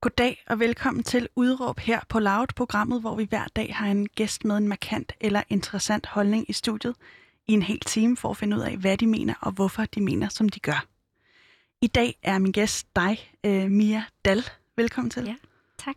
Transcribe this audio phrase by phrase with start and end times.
[0.00, 4.08] Goddag og velkommen til Udråb her på Loud, programmet, hvor vi hver dag har en
[4.08, 6.94] gæst med en markant eller interessant holdning i studiet
[7.48, 10.00] i en hel time for at finde ud af, hvad de mener og hvorfor de
[10.00, 10.86] mener, som de gør.
[11.80, 14.44] I dag er min gæst dig, øh, Mia Dal.
[14.76, 15.24] Velkommen til.
[15.24, 15.34] Ja,
[15.78, 15.96] tak.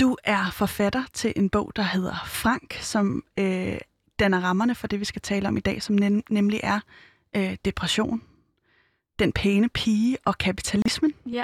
[0.00, 3.78] Du er forfatter til en bog, der hedder Frank, som øh,
[4.18, 6.80] danner rammerne for det, vi skal tale om i dag, som nem- nemlig er
[7.36, 8.22] øh, depression,
[9.18, 11.14] den pæne pige og kapitalismen.
[11.26, 11.42] Ja,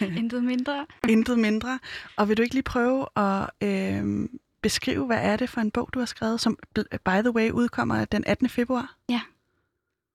[0.18, 0.86] intet mindre.
[1.08, 1.78] Intet mindre.
[2.16, 4.28] Og vil du ikke lige prøve at øh,
[4.62, 8.04] beskrive, hvad er det for en bog, du har skrevet, som by the way udkommer
[8.04, 8.48] den 18.
[8.48, 8.96] februar?
[9.08, 9.20] Ja,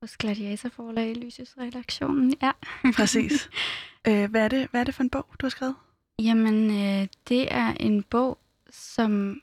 [0.02, 2.52] hos Gladiator Forlag i Lyses redaktionen, ja.
[2.98, 3.50] Præcis.
[4.08, 5.76] Øh, hvad, er det, hvad er det for en bog, du har skrevet?
[6.20, 8.38] Jamen, øh, det er en bog,
[8.70, 9.42] som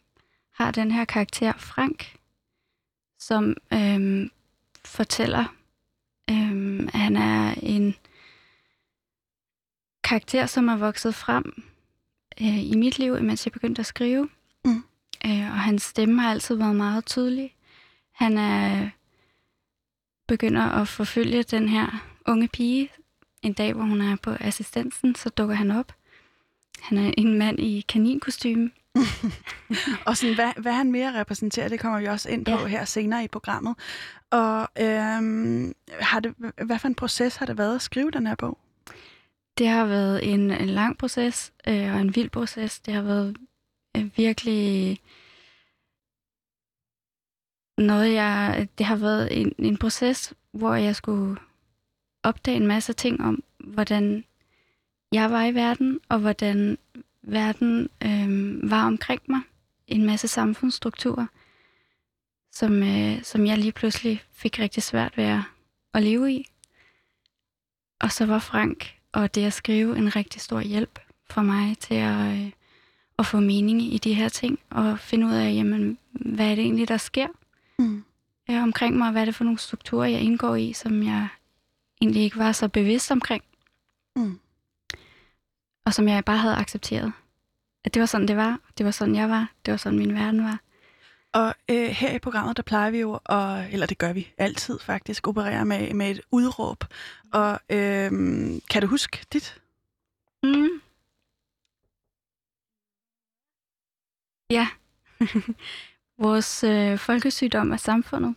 [0.52, 2.16] har den her karakter Frank,
[3.18, 4.30] som øh,
[4.84, 5.54] fortæller,
[6.30, 7.94] øh, at han er en
[10.04, 11.62] karakter, som er vokset frem
[12.40, 14.28] øh, i mit liv, mens jeg begyndte at skrive.
[14.64, 14.84] Mm.
[15.26, 17.54] Øh, og hans stemme har altid været meget tydelig.
[18.12, 18.90] Han er
[20.26, 22.90] begynder at forfølge den her unge pige.
[23.42, 25.92] En dag, hvor hun er på assistensen, så dukker han op.
[26.80, 28.70] Han er en mand i kaninkostyme.
[30.06, 32.66] og sådan, hvad, hvad han mere repræsenterer, det kommer vi også ind på ja.
[32.66, 33.74] her senere i programmet.
[34.30, 38.34] Og øhm, har det, hvad for en proces har det været at skrive den her
[38.34, 38.58] bog?
[39.58, 42.80] Det har været en, en lang proces øh, og en vild proces.
[42.80, 43.36] Det har været
[43.96, 45.00] øh, virkelig
[47.78, 48.68] noget, jeg...
[48.78, 51.36] Det har været en, en proces, hvor jeg skulle
[52.22, 54.24] opdage en masse ting om, hvordan
[55.12, 56.78] jeg var i verden, og hvordan
[57.26, 59.40] verden øh, var omkring mig.
[59.86, 61.26] En masse samfundsstrukturer,
[62.52, 65.40] som, øh, som jeg lige pludselig fik rigtig svært ved at,
[65.94, 66.48] at leve i.
[68.00, 70.98] Og så var Frank og det at skrive en rigtig stor hjælp
[71.30, 72.50] for mig til at, øh,
[73.18, 76.64] at få mening i de her ting, og finde ud af, jamen, hvad er det
[76.64, 77.28] egentlig, der sker
[77.78, 78.04] mm.
[78.50, 81.28] øh, omkring mig, og hvad er det for nogle strukturer, jeg indgår i, som jeg
[82.00, 83.42] egentlig ikke var så bevidst omkring.
[84.16, 84.40] Mm.
[85.86, 87.12] Og som jeg bare havde accepteret.
[87.84, 88.58] At det var sådan, det var.
[88.78, 89.52] Det var sådan, jeg var.
[89.66, 90.60] Det var sådan, min verden var.
[91.32, 94.78] Og øh, her i programmet, der plejer vi jo, at, eller det gør vi altid
[94.78, 96.84] faktisk, operere med, med et udråb.
[97.32, 98.10] Og øh,
[98.70, 99.60] kan du huske dit?
[100.42, 100.68] Mm.
[104.50, 104.68] Ja.
[106.24, 108.34] Vores øh, folkesygdom er samfundet.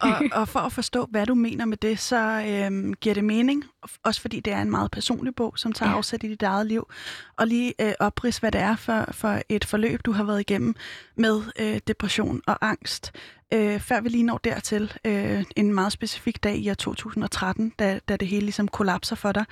[0.00, 3.64] Og, og for at forstå, hvad du mener med det, så øhm, giver det mening,
[4.04, 5.96] også fordi det er en meget personlig bog, som tager ja.
[5.96, 6.88] afsæt i dit eget liv,
[7.36, 10.74] og lige øh, oprids, hvad det er for, for et forløb, du har været igennem
[11.16, 13.12] med øh, depression og angst.
[13.54, 18.00] Øh, før vi lige når dertil, øh, en meget specifik dag i år 2013, da,
[18.08, 19.44] da det hele ligesom kollapser for dig,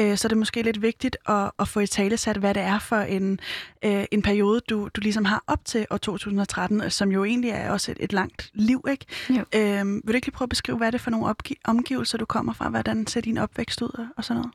[0.00, 2.62] øh, så er det måske lidt vigtigt at, at få i tale sat, hvad det
[2.62, 3.40] er for en,
[3.84, 7.70] øh, en periode, du, du ligesom har op til år 2013, som jo egentlig er
[7.70, 9.06] også et, et langt liv, ikke?
[9.30, 9.44] Jo.
[9.54, 12.18] Øh, vil du ikke lige prøve at beskrive, hvad er det for nogle opgi- omgivelser,
[12.18, 12.68] du kommer fra?
[12.68, 14.54] Hvordan ser din opvækst ud og sådan noget?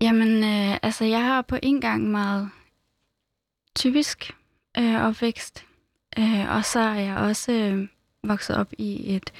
[0.00, 2.50] Jamen, øh, altså jeg har på en gang meget
[3.76, 4.36] typisk
[4.78, 5.66] øh, opvækst,
[6.18, 7.52] øh, og så er jeg også...
[7.52, 7.88] Øh,
[8.24, 9.32] vokset op i et,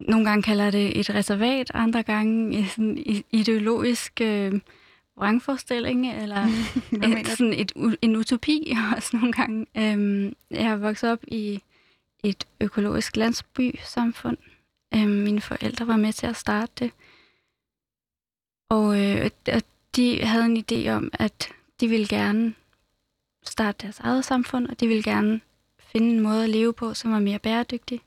[0.00, 4.60] nogle gange kalder det et reservat, andre gange sådan ideologisk øh,
[5.16, 6.46] vrangforestilling, eller
[7.20, 9.66] et, sådan et, en utopi også nogle gange.
[9.76, 11.62] Øhm, jeg har vokset op i
[12.22, 14.36] et økologisk landsby-samfund.
[14.94, 16.92] Øhm, mine forældre var med til at starte det.
[18.70, 19.62] Og, øh, og
[19.96, 21.48] de havde en idé om, at
[21.80, 22.54] de ville gerne
[23.42, 25.40] starte deres eget samfund, og de ville gerne
[25.96, 28.00] finde en måde at leve på, som var mere bæredygtig,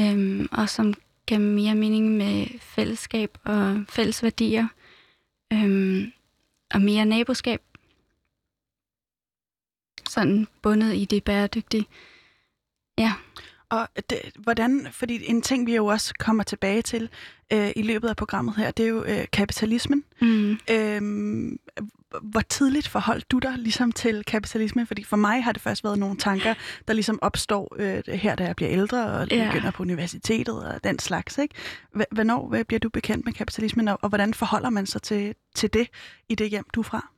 [0.00, 0.94] øhm, og som
[1.26, 4.68] gav mere mening med fællesskab og fælles værdier,
[5.52, 6.12] øhm,
[6.74, 7.62] og mere naboskab.
[10.08, 11.86] Sådan bundet i det bæredygtige.
[12.98, 13.12] Ja.
[13.68, 17.08] Og det, hvordan, fordi en ting, vi jo også kommer tilbage til
[17.52, 20.04] øh, i løbet af programmet her, det er jo øh, kapitalismen.
[20.20, 20.58] Mm.
[20.70, 21.58] Øhm,
[22.22, 24.86] hvor tidligt forholdt du dig ligesom til kapitalisme?
[24.86, 26.54] Fordi for mig har det først været nogle tanker,
[26.88, 29.50] der ligesom opstår øh, her, da jeg bliver ældre og ja.
[29.52, 31.38] begynder på universitetet og den slags.
[31.38, 31.54] Ikke?
[32.10, 35.72] Hvornår øh, bliver du bekendt med kapitalismen, og, og hvordan forholder man sig til, til
[35.72, 35.88] det
[36.28, 37.08] i det hjem, du er fra?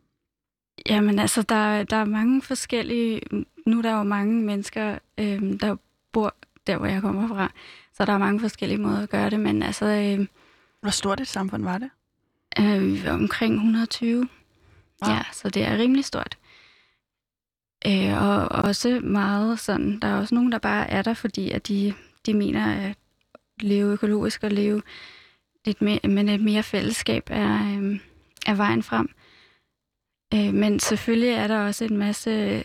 [0.89, 3.21] Jamen altså, der, der er mange forskellige...
[3.67, 5.77] Nu er der jo mange mennesker, øh, der
[6.13, 6.35] bor
[6.67, 7.53] der, hvor jeg kommer fra.
[7.95, 9.87] Så der er mange forskellige måder at gøre det, men altså...
[9.87, 10.27] Øh,
[10.81, 11.91] Hvor stort et samfund var det?
[12.59, 14.29] Øh, omkring 120.
[15.03, 15.15] Wow.
[15.15, 16.39] Ja, så det er rimelig stort.
[17.87, 21.69] Øh, og også meget sådan, der er også nogen, der bare er der, fordi at
[21.69, 21.95] de,
[22.27, 22.97] de mener, at
[23.61, 24.83] leve økologisk og leve
[25.65, 28.01] lidt mere, men et mere fællesskab er, øh,
[28.47, 29.09] er vejen frem.
[30.35, 32.65] Øh, men selvfølgelig er der også en masse,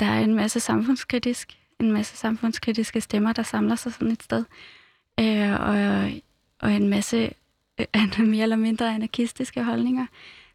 [0.00, 4.44] der er en masse samfundskritisk, en masse samfundskritiske stemmer, der samler sig sådan et sted.
[5.20, 6.10] Øh, og,
[6.60, 7.34] og en masse
[7.78, 10.06] øh, mere eller mindre anarkistiske holdninger.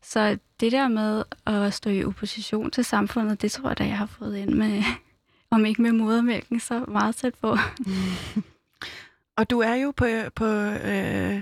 [0.08, 3.98] Så det der med at stå i opposition til samfundet, det tror jeg da, jeg
[3.98, 4.84] har fået ind med,
[5.52, 7.58] om ikke med modermælken, så meget tæt på.
[9.38, 10.06] Og du er jo på,
[10.36, 11.42] på, øh,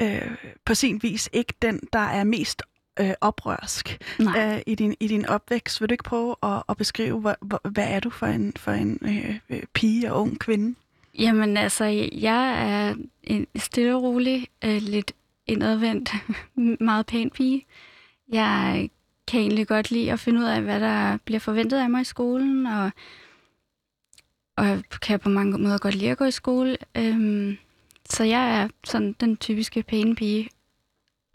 [0.00, 2.62] øh, på sin vis ikke den, der er mest
[3.00, 5.80] øh, oprørsk øh, i, din, i din opvækst.
[5.80, 7.34] Vil du ikke prøve at, at beskrive, hvad,
[7.70, 10.74] hvad er du for en, for en øh, øh, pige og ung kvinde?
[11.18, 15.12] Jamen altså, jeg er en stille og rolig, øh, lidt
[15.50, 16.12] indadvendt,
[16.80, 17.66] meget pæn pige.
[18.32, 18.90] Jeg
[19.26, 22.04] kan egentlig godt lide at finde ud af, hvad der bliver forventet af mig i
[22.04, 22.90] skolen, og,
[24.56, 26.76] og jeg kan på mange måder godt lide at gå i skole.
[26.96, 27.56] Øhm,
[28.10, 30.48] så jeg er sådan den typiske pæne pige,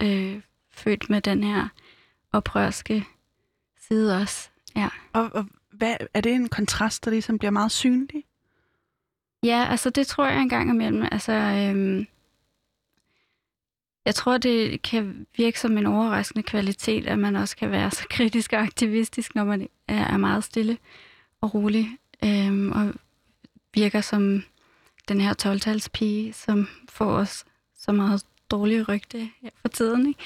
[0.01, 0.41] øh,
[0.71, 1.67] født med den her
[2.31, 3.06] oprørske
[3.88, 4.50] side også.
[4.75, 4.89] Ja.
[5.13, 8.23] Og, og hvad, er det en kontrast, der ligesom bliver meget synlig?
[9.44, 11.07] Ja, altså det tror jeg engang imellem.
[11.12, 12.07] Altså, øhm,
[14.05, 18.05] jeg tror, det kan virke som en overraskende kvalitet, at man også kan være så
[18.09, 20.77] kritisk og aktivistisk, når man er meget stille
[21.41, 22.93] og rolig, øhm, og
[23.73, 24.43] virker som
[25.07, 27.45] den her 12-talspige, som får os
[27.77, 30.07] så meget dårlige rygte her for tiden.
[30.07, 30.19] Ikke?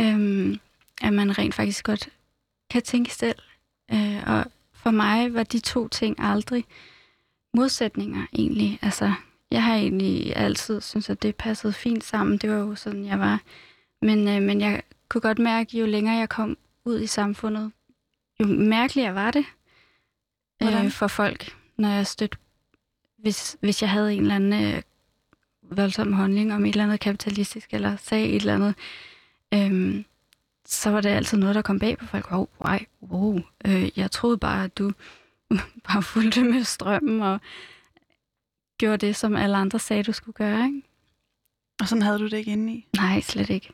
[0.00, 0.60] Øhm,
[1.02, 2.08] at man rent faktisk godt
[2.70, 3.38] kan tænke selv.
[3.92, 6.64] Øh, og for mig var de to ting aldrig
[7.54, 8.78] modsætninger egentlig.
[8.82, 9.12] Altså,
[9.52, 12.38] jeg har egentlig altid synes at det passede fint sammen.
[12.38, 13.42] Det var jo sådan, jeg var.
[14.02, 17.72] Men, øh, men jeg kunne godt mærke, jo længere jeg kom ud i samfundet,
[18.40, 19.44] jo mærkeligere var det
[20.62, 22.38] øh, for folk, når jeg stødte,
[23.18, 24.82] hvis, hvis jeg havde en eller anden øh,
[25.62, 28.74] voldsom holdning om et eller andet kapitalistisk, eller sagde et eller andet,
[29.54, 30.04] øh,
[30.66, 32.32] så var det altid noget, der kom bag på folk.
[32.32, 33.40] Oh, wow, wow.
[33.64, 34.92] Øh, jeg troede bare, at du
[35.88, 37.40] bare fulgte med strømmen og
[38.82, 40.66] gjorde det, som alle andre sagde, du skulle gøre.
[40.66, 40.82] Ikke?
[41.80, 42.86] Og sådan havde du det ikke inde i?
[42.96, 43.72] Nej, slet ikke.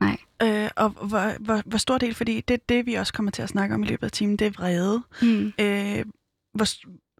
[0.00, 0.16] Nej.
[0.42, 3.48] Øh, og hvor, hvor, hvor stor del, fordi det det, vi også kommer til at
[3.48, 5.02] snakke om i løbet af timen, det er vrede.
[5.22, 5.52] Mm.
[5.60, 6.04] Øh,
[6.54, 6.66] hvor,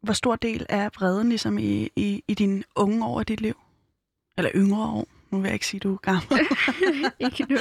[0.03, 3.55] hvor stor del er vreden ligesom i, i, i dine unge år af dit liv?
[4.39, 5.09] Eller yngre år?
[5.31, 6.41] Nu vil jeg ikke sige, du er gammel.
[7.27, 7.59] ikke nu.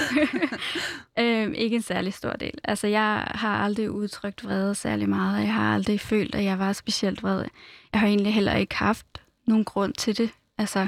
[1.24, 2.60] øhm, ikke en særlig stor del.
[2.64, 6.60] Altså, jeg har aldrig udtrykt vrede særlig meget, og jeg har aldrig følt, at jeg
[6.60, 7.46] var specielt vred.
[7.94, 10.30] Jeg har egentlig heller ikke haft nogen grund til det.
[10.58, 10.88] Altså,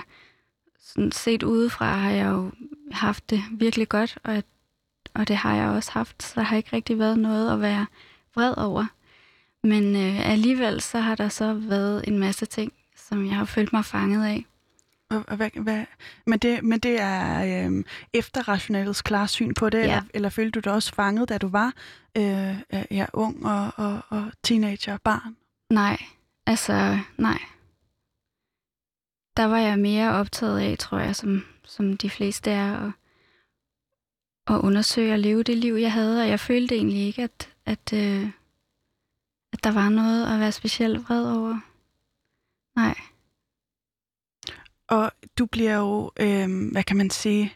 [0.79, 2.51] sådan set udefra har jeg jo
[2.91, 4.43] haft det virkelig godt, og,
[5.13, 7.85] og det har jeg også haft, så der har ikke rigtig været noget at være
[8.35, 8.85] vred over.
[9.63, 13.73] Men øh, alligevel så har der så været en masse ting, som jeg har følt
[13.73, 14.45] mig fanget af.
[15.09, 15.85] Og, hvad, hvad,
[16.25, 17.83] men, det, men det er øh,
[18.13, 19.83] efter rationalets klarsyn på det, ja.
[19.83, 21.73] eller, eller følte du dig også fanget, da du var
[22.17, 22.55] øh,
[22.91, 25.35] ja, ung og, og, og teenager og barn?
[25.69, 25.97] Nej,
[26.45, 27.39] altså nej.
[29.37, 32.91] Der var jeg mere optaget af, tror jeg, som, som de fleste er, at,
[34.47, 37.93] at undersøge og leve det liv, jeg havde, og jeg følte egentlig ikke, at, at,
[37.93, 38.29] øh,
[39.53, 41.59] at der var noget at være specielt vred over.
[42.75, 42.95] Nej.
[44.87, 47.53] Og du bliver jo, øh, hvad kan man sige,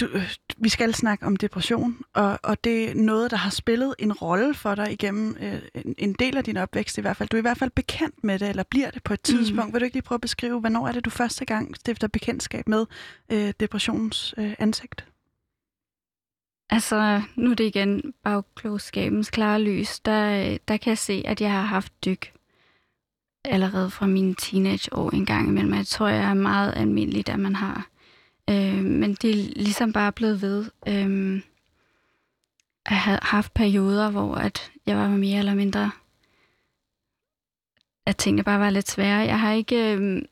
[0.00, 3.94] du, øh, vi skal snakke om depression, og, og det er noget, der har spillet
[3.98, 7.28] en rolle for dig igennem øh, en, en del af din opvækst i hvert fald.
[7.28, 9.66] Du er i hvert fald bekendt med det, eller bliver det på et tidspunkt.
[9.66, 9.72] Mm.
[9.72, 12.68] Vil du ikke lige prøve at beskrive, hvornår er det, du første gang stifter bekendtskab
[12.68, 12.86] med
[13.32, 15.04] øh, depressionens øh, ansigt?
[16.70, 20.00] Altså, nu er det igen bagklogskabens klare lys.
[20.00, 22.32] Der, der kan jeg se, at jeg har haft dyk
[23.44, 25.74] allerede fra mine teenageår en gang imellem.
[25.74, 27.88] Jeg tror, jeg er meget almindeligt, at man har.
[28.48, 30.64] Øh, men det er ligesom bare blevet ved.
[30.88, 31.42] Øh,
[32.90, 35.90] jeg har haft perioder, hvor at jeg var mere eller mindre
[38.06, 39.18] at tingene bare var lidt svære.
[39.18, 40.22] Jeg har ikke, øh,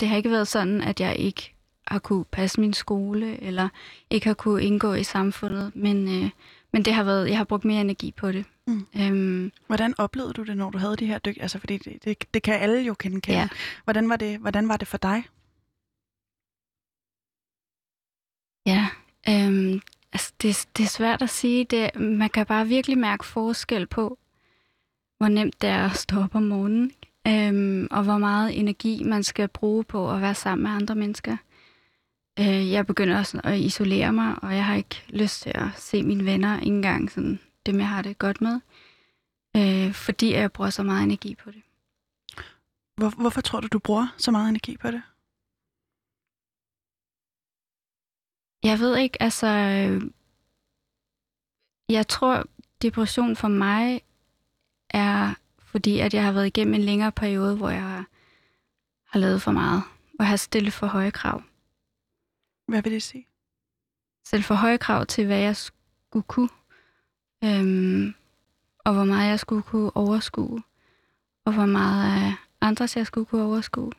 [0.00, 1.54] det har ikke været sådan, at jeg ikke
[1.86, 3.68] har kunne passe min skole, eller
[4.10, 6.30] ikke har kunne indgå i samfundet, men, øh,
[6.72, 8.44] men det har været, jeg har brugt mere energi på det.
[8.66, 8.86] Mm.
[8.96, 11.36] Øhm, hvordan oplevede du det, når du havde de her dyk?
[11.40, 13.20] Altså, fordi det, det, det kan alle jo kende.
[13.28, 13.48] Ja.
[13.84, 15.24] Hvordan, var det, hvordan var det for dig?
[18.68, 18.88] Ja,
[19.28, 19.80] øhm,
[20.12, 21.64] altså det, det er svært at sige.
[21.64, 24.18] Det, man kan bare virkelig mærke forskel på,
[25.18, 26.92] hvor nemt det er at stå op om morgenen,
[27.28, 31.36] øhm, og hvor meget energi man skal bruge på at være sammen med andre mennesker.
[32.38, 36.02] Øh, jeg begynder også at isolere mig, og jeg har ikke lyst til at se
[36.02, 38.60] mine venner engang sådan dem, jeg har det godt med,
[39.56, 41.62] øh, fordi jeg bruger så meget energi på det.
[42.96, 45.02] Hvor, hvorfor tror du, du bruger så meget energi på det?
[48.62, 49.46] Jeg ved ikke, altså...
[49.46, 50.10] øh,
[51.88, 52.44] Jeg tror,
[52.82, 54.02] depression for mig
[54.90, 58.06] er, fordi at jeg har været igennem en længere periode, hvor jeg har,
[59.04, 59.82] har lavet for meget.
[60.18, 61.42] Jeg har stillet for høje krav.
[62.68, 63.26] Hvad vil det sige?
[64.26, 66.48] Stillet for høje krav til, hvad jeg skulle kunne.
[67.44, 68.14] Øhm,
[68.84, 70.62] og hvor meget jeg skulle kunne overskue.
[71.44, 73.92] Og hvor meget af andres jeg skulle kunne overskue.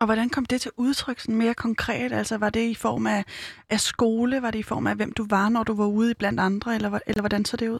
[0.00, 2.12] Og hvordan kom det til udtryk sådan mere konkret?
[2.12, 3.24] Altså var det i form af,
[3.70, 4.42] af skole?
[4.42, 6.74] Var det i form af, hvem du var, når du var ude blandt andre?
[6.74, 7.78] Eller, eller hvordan så det ud?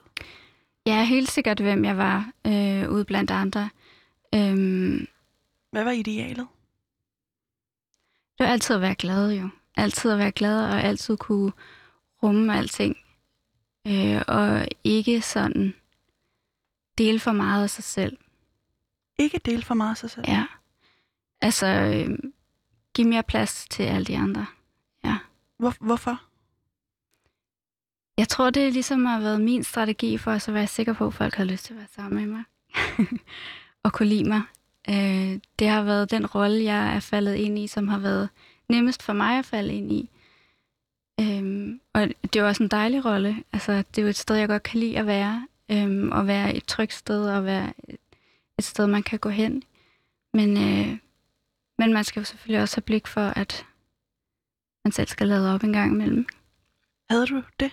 [0.86, 3.70] Er helt sikkert, hvem jeg var øh, ude blandt andre.
[4.34, 5.06] Øhm,
[5.70, 6.46] Hvad var idealet?
[8.38, 9.48] det var altid at være glad jo.
[9.76, 11.52] Altid at være glad og altid kunne
[12.22, 12.96] rumme alting.
[13.86, 15.74] Øh, og ikke sådan
[16.98, 18.18] dele for meget af sig selv.
[19.18, 20.24] Ikke dele for meget af sig selv.
[20.28, 20.44] Ja.
[21.44, 22.18] Altså, øh,
[22.94, 24.46] give mere plads til alle de andre.
[25.58, 26.20] Hvor, hvorfor?
[28.18, 31.14] Jeg tror, det ligesom har været min strategi for at så være sikker på, at
[31.14, 32.44] folk har lyst til at være sammen med mig.
[33.84, 34.42] og kunne lide mig.
[34.88, 38.28] Øh, det har været den rolle, jeg er faldet ind i, som har været
[38.68, 40.10] nemmest for mig at falde ind i.
[41.20, 43.44] Øhm, og det er jo også en dejlig rolle.
[43.52, 45.46] Altså, det er jo et sted, jeg godt kan lide at være.
[45.70, 48.00] Øhm, og være et trygt sted, og være et,
[48.58, 49.62] et sted, man kan gå hen.
[50.34, 50.98] Men, øh,
[51.78, 53.66] men man skal jo selvfølgelig også have blik for, at
[54.84, 56.26] man selv skal lade op en gang imellem.
[57.10, 57.72] Havde du det?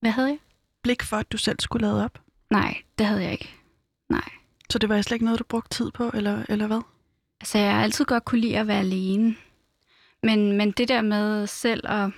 [0.00, 0.38] Hvad havde jeg?
[0.82, 2.22] Blik for, at du selv skulle lade op?
[2.50, 3.54] Nej, det havde jeg ikke.
[4.08, 4.30] Nej.
[4.70, 6.80] Så det var slet ikke noget, du brugte tid på, eller, eller hvad?
[7.40, 9.36] Altså, jeg har altid godt kunne lide at være alene.
[10.22, 12.10] Men, men det der med selv at,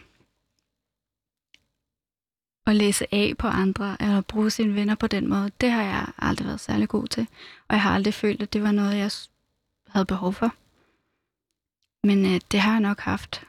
[2.66, 6.06] at læse af på andre, eller bruge sine venner på den måde, det har jeg
[6.18, 7.26] aldrig været særlig god til.
[7.68, 9.10] Og jeg har aldrig følt, at det var noget, jeg
[9.88, 10.54] havde behov for.
[12.04, 13.46] Men øh, det har jeg nok haft.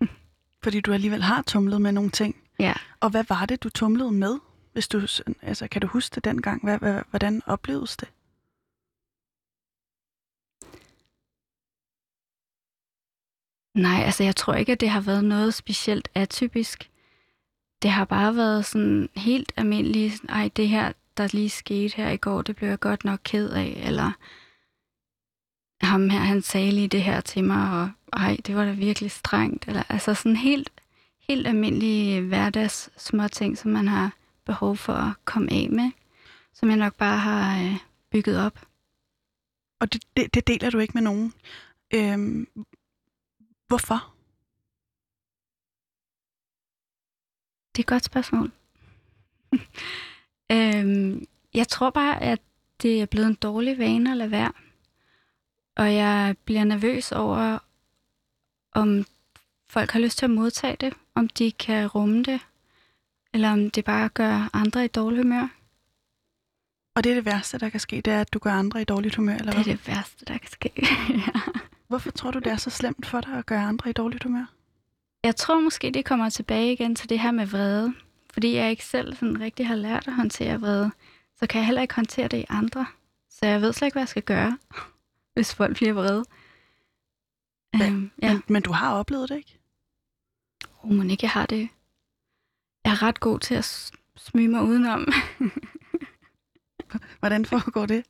[0.64, 2.36] Fordi du alligevel har tumlet med nogle ting.
[2.58, 2.74] Ja.
[3.00, 4.38] Og hvad var det, du tumlede med?
[4.72, 5.00] Hvis du,
[5.42, 6.64] altså, kan du huske det dengang?
[6.64, 8.08] Hvad, hvad, hvordan oplevedes det?
[13.74, 16.90] Nej, altså jeg tror ikke, at det har været noget specielt atypisk.
[17.82, 22.16] Det har bare været sådan helt almindeligt, ej, det her, der lige skete her i
[22.16, 24.12] går, det blev jeg godt nok ked af, eller
[25.86, 29.10] ham her, han sagde lige det her til mig, og ej, det var da virkelig
[29.10, 30.70] strengt, eller altså sådan helt,
[31.28, 34.12] helt almindelige hverdags små ting, som man har
[34.44, 35.90] behov for at komme af med,
[36.52, 37.76] som jeg nok bare har øh,
[38.10, 38.66] bygget op.
[39.80, 41.34] Og det, det, det deler du ikke med nogen.
[41.94, 42.48] Øhm,
[43.66, 44.14] hvorfor?
[47.72, 48.52] Det er et godt spørgsmål.
[50.52, 52.40] øhm, jeg tror bare, at
[52.82, 54.52] det er blevet en dårlig vane at lade være.
[55.76, 57.58] Og jeg bliver nervøs over,
[58.72, 59.04] om
[59.68, 62.40] folk har lyst til at modtage det, om de kan rumme det,
[63.34, 65.48] eller om det bare gør andre i dårlig humør.
[66.94, 68.84] Og det er det værste, der kan ske, det er, at du gør andre i
[68.84, 69.74] dårligt humør, eller Det er hvad?
[69.74, 70.72] det værste, der kan ske.
[71.10, 71.40] ja.
[71.88, 74.44] Hvorfor tror du, det er så slemt for dig at gøre andre i dårligt humør?
[75.24, 77.94] Jeg tror måske, det kommer tilbage igen til det her med vrede.
[78.32, 80.90] Fordi jeg ikke selv sådan rigtig har lært at håndtere vrede,
[81.38, 82.86] så kan jeg heller ikke håndtere det i andre.
[83.30, 84.58] Så jeg ved slet ikke, hvad jeg skal gøre,
[85.34, 86.24] hvis folk bliver vrede.
[87.76, 87.88] Hvad?
[87.88, 89.58] Øhm, ja, Men, men du har oplevet det, ikke?
[90.82, 91.68] oh, må ikke jeg har det.
[92.84, 95.08] Jeg er ret god til at smyge mig udenom.
[97.20, 98.04] Hvordan foregår det?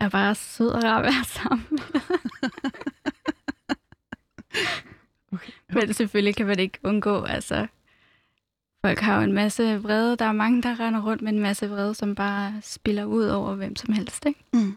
[0.00, 1.78] Jeg er bare sød og rar at være sammen.
[5.32, 5.52] Okay.
[5.68, 7.66] Men selvfølgelig kan man ikke undgå, altså...
[8.84, 10.16] Folk har jo en masse vrede.
[10.16, 13.54] Der er mange, der render rundt med en masse vrede, som bare spiller ud over
[13.54, 14.44] hvem som helst, ikke?
[14.52, 14.76] Mm.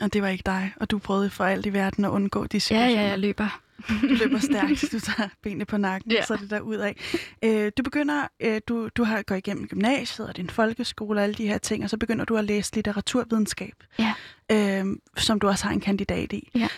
[0.00, 2.48] Og det var ikke dig, og du prøvede for alt i verden at undgå de
[2.54, 3.00] Ja, situationer.
[3.02, 3.60] ja, jeg løber.
[3.88, 6.16] Du løber stærkt, du tager benene på nakken, ja.
[6.16, 6.24] Ja.
[6.24, 6.96] så er det der ud af.
[7.44, 11.34] Øh, du begynder, øh, du, du har gået igennem gymnasiet og din folkeskole og alle
[11.34, 14.12] de her ting, og så begynder du at læse litteraturvidenskab, Ja.
[14.52, 14.84] Øh,
[15.16, 16.50] som du også har en kandidat i.
[16.54, 16.68] Ja.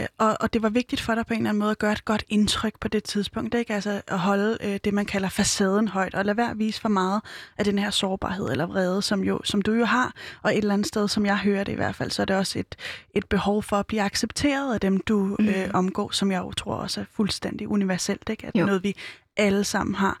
[0.00, 1.92] Øh, og, og det var vigtigt for dig på en eller anden måde at gøre
[1.92, 3.74] et godt indtryk på det tidspunkt, ikke?
[3.74, 6.88] Altså at holde øh, det, man kalder facaden højt, og lade være at vise for
[6.88, 7.20] meget
[7.58, 10.74] af den her sårbarhed eller vrede, som, jo, som du jo har, og et eller
[10.74, 12.76] andet sted, som jeg hører det i hvert fald, så er det også et,
[13.14, 15.48] et behov for at blive accepteret af dem, du Mhm.
[15.48, 18.46] øh, omgår, som jeg jo tror også er fuldstændig universelt, ikke?
[18.46, 18.66] At det er Jo.
[18.66, 18.96] noget, vi
[19.36, 20.18] alle sammen har.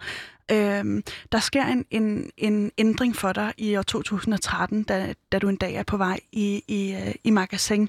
[0.52, 5.48] Øhm, der sker en, en, en ændring for dig i år 2013, da, da du
[5.48, 7.88] en dag er på vej i, i, øh, i magasin.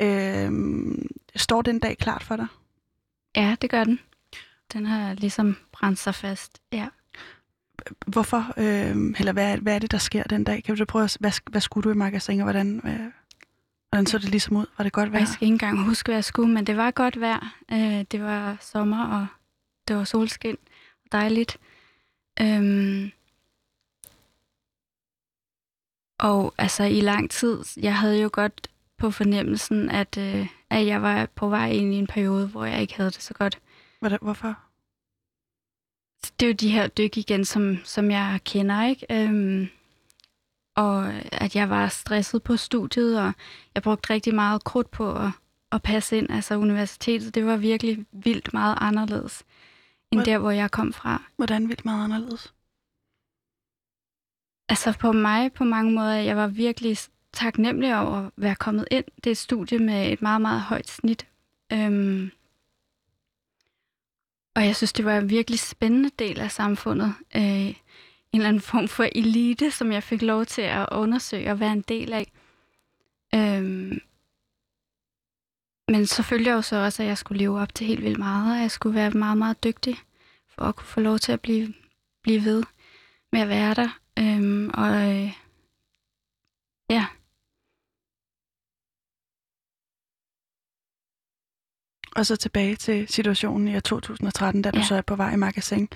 [0.00, 2.46] Øhm, står den dag klart for dig?
[3.36, 4.00] Ja, det gør den.
[4.72, 6.62] Den har ligesom brændt sig fast.
[6.72, 6.88] Ja.
[8.06, 8.52] Hvorfor?
[8.56, 10.64] Øhm, eller hvad, hvad er det, der sker den dag?
[10.64, 13.12] Kan du prøve at, hvad, hvad skulle du i magasin, og hvordan, øh,
[13.90, 14.66] hvordan så det ligesom ud?
[14.78, 15.20] Var det godt vejr?
[15.20, 17.56] Jeg skal ikke engang huske, hvad jeg skulle, men det var godt vejr.
[17.72, 19.26] Øh, det var sommer, og
[19.88, 20.56] det var solskin.
[21.12, 21.58] dejligt.
[22.40, 23.10] Øhm,
[26.18, 31.02] og altså i lang tid, jeg havde jo godt på fornemmelsen, at, øh, at jeg
[31.02, 33.60] var på vej ind i en periode, hvor jeg ikke havde det så godt.
[34.20, 34.58] Hvorfor?
[36.40, 39.06] Det er jo de her dyk igen, som, som jeg kender, ikke?
[39.10, 39.68] Øhm,
[40.76, 43.32] og at jeg var stresset på studiet, og
[43.74, 45.30] jeg brugte rigtig meget krudt på at,
[45.72, 46.30] at passe ind.
[46.30, 49.44] Altså universitetet, det var virkelig vildt meget anderledes,
[50.12, 51.22] end Hvor, der, hvor jeg kom fra.
[51.36, 52.54] Hvordan vildt meget anderledes?
[54.68, 56.96] Altså på mig på mange måder, jeg var virkelig
[57.32, 59.04] taknemmelig over at være kommet ind.
[59.16, 61.26] Det er et studie med et meget, meget højt snit.
[61.72, 62.30] Øhm,
[64.54, 67.14] og jeg synes, det var en virkelig spændende del af samfundet.
[67.36, 67.74] Øh, en
[68.32, 71.80] eller anden form for elite, som jeg fik lov til at undersøge og være en
[71.80, 72.32] del af.
[73.34, 74.00] Øhm,
[75.88, 78.62] men selvfølgelig jo så også, at jeg skulle leve op til helt vildt meget, og
[78.62, 79.96] jeg skulle være meget, meget dygtig
[80.48, 81.74] for at kunne få lov til at blive,
[82.22, 82.62] blive ved
[83.32, 83.88] med at være der.
[84.18, 85.32] Øhm, og øh,
[86.90, 87.06] ja.
[92.16, 94.84] Og så tilbage til situationen i 2013, da du ja.
[94.84, 95.88] så er på vej i magasin.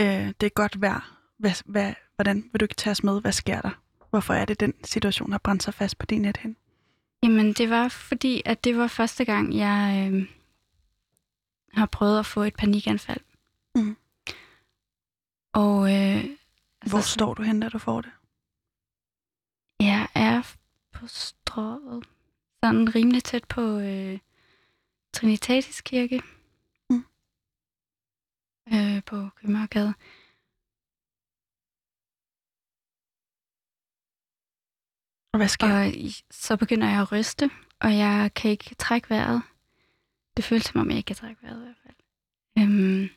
[0.00, 1.20] Øh, det er godt vejr.
[1.38, 3.20] Hvad, hvad, hvordan vil du ikke tage os med?
[3.20, 3.80] Hvad sker der?
[4.10, 6.56] Hvorfor er det, den situation har brændt sig fast på din net hen?
[7.24, 10.28] Jamen, det var fordi, at det var første gang, jeg øh,
[11.72, 13.20] har prøvet at få et panikanfald.
[13.74, 13.96] Mm.
[15.52, 16.24] Og øh,
[16.84, 18.10] Altså, Hvor står du hen, da du får det?
[19.80, 20.56] Jeg er
[20.92, 22.04] på strået.
[22.64, 24.18] Sådan rimelig tæt på øh,
[25.12, 26.22] Trinitatis Kirke.
[26.90, 27.04] Mm.
[28.72, 29.94] Øh, på Københavnsgade.
[35.34, 35.92] Og hvad sker Og
[36.30, 37.50] så begynder jeg at ryste,
[37.80, 39.42] og jeg kan ikke trække vejret.
[40.36, 41.96] Det føles som om, jeg ikke kan trække vejret i hvert fald.
[42.58, 43.08] Øhm,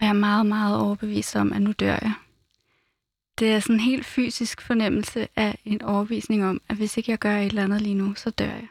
[0.00, 2.12] og jeg er meget, meget overbevist om, at nu dør jeg
[3.38, 7.18] det er sådan en helt fysisk fornemmelse af en overbevisning om, at hvis ikke jeg
[7.18, 8.68] gør et eller andet lige nu, så dør jeg.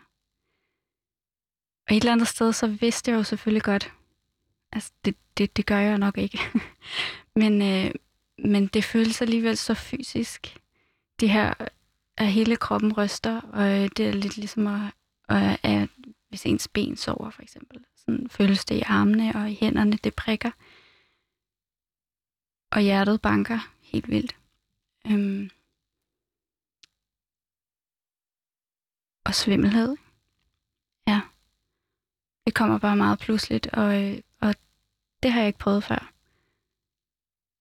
[1.89, 3.91] Og et eller andet sted, så vidste jeg jo selvfølgelig godt,
[4.71, 6.39] altså det, det, det gør jeg nok ikke.
[7.41, 7.91] men, øh,
[8.37, 10.57] men det føles alligevel så fysisk.
[11.19, 11.53] Det her,
[12.17, 14.93] at hele kroppen ryster, og øh, det er lidt ligesom at,
[15.29, 15.89] at, at
[16.29, 17.85] hvis ens ben sover for eksempel.
[17.95, 20.51] Sådan føles det i armene og i hænderne, det prikker.
[22.71, 24.35] Og hjertet banker helt vildt.
[25.07, 25.49] Øhm,
[29.25, 29.97] og svimmelhed.
[31.07, 31.21] Ja.
[32.45, 34.55] Det kommer bare meget pludseligt, og, øh, og
[35.23, 36.11] det har jeg ikke prøvet før.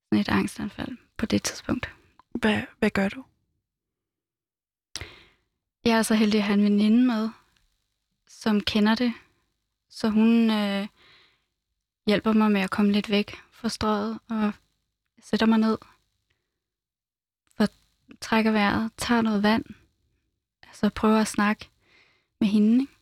[0.04, 1.94] Sådan et angstanfald på det tidspunkt.
[2.34, 3.24] Hvad, hvad gør du?
[5.84, 7.28] Jeg er så heldig at have en veninde med,
[8.28, 9.12] som kender det.
[9.88, 10.86] Så hun øh,
[12.06, 14.52] hjælper mig med at komme lidt væk fra strøget og
[15.22, 15.78] sætter mig ned
[18.22, 19.64] trækker vejret, tager noget vand,
[20.62, 21.68] altså prøver at snakke
[22.40, 22.80] med hende.
[22.80, 22.92] Ikke?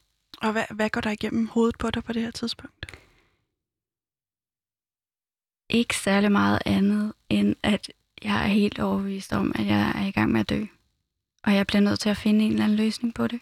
[0.42, 2.98] Og hvad, hvad går der igennem hovedet på dig på det her tidspunkt?
[5.68, 10.10] Ikke særlig meget andet, end at jeg er helt overbevist om, at jeg er i
[10.10, 10.64] gang med at dø.
[11.44, 13.40] Og jeg bliver nødt til at finde en eller anden løsning på det.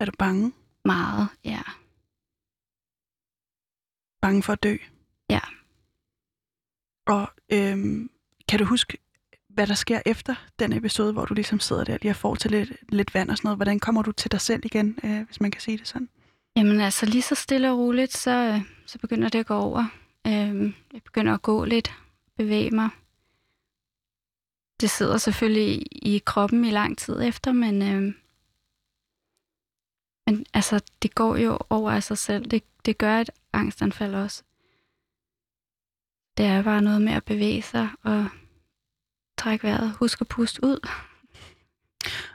[0.00, 0.52] Er du bange?
[0.84, 1.62] Meget, ja.
[4.22, 4.76] Bange for at dø?
[5.30, 5.40] Ja.
[7.06, 8.10] Og øhm,
[8.48, 8.98] kan du huske
[9.48, 12.50] hvad der sker efter den episode, hvor du ligesom sidder der lige og får til
[12.50, 13.58] lidt, lidt vand og sådan noget.
[13.58, 16.08] Hvordan kommer du til dig selv igen, øh, hvis man kan sige det sådan?
[16.56, 19.84] Jamen altså lige så stille og roligt, så, øh, så begynder det at gå over.
[20.26, 21.92] Øh, jeg begynder at gå lidt,
[22.36, 22.88] bevæge mig.
[24.80, 28.14] Det sidder selvfølgelig i, kroppen i lang tid efter, men, øh,
[30.26, 32.44] men altså, det går jo over af sig selv.
[32.44, 34.42] Det, det gør et angstanfald også.
[36.36, 38.26] Det er bare noget med at bevæge sig og
[39.38, 39.92] træk vejret.
[39.92, 40.88] Husk at puste ud.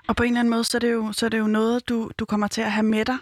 [0.07, 1.89] Og på en eller anden måde, så er det jo, så er det jo noget,
[1.89, 3.17] du, du kommer til at have med dig,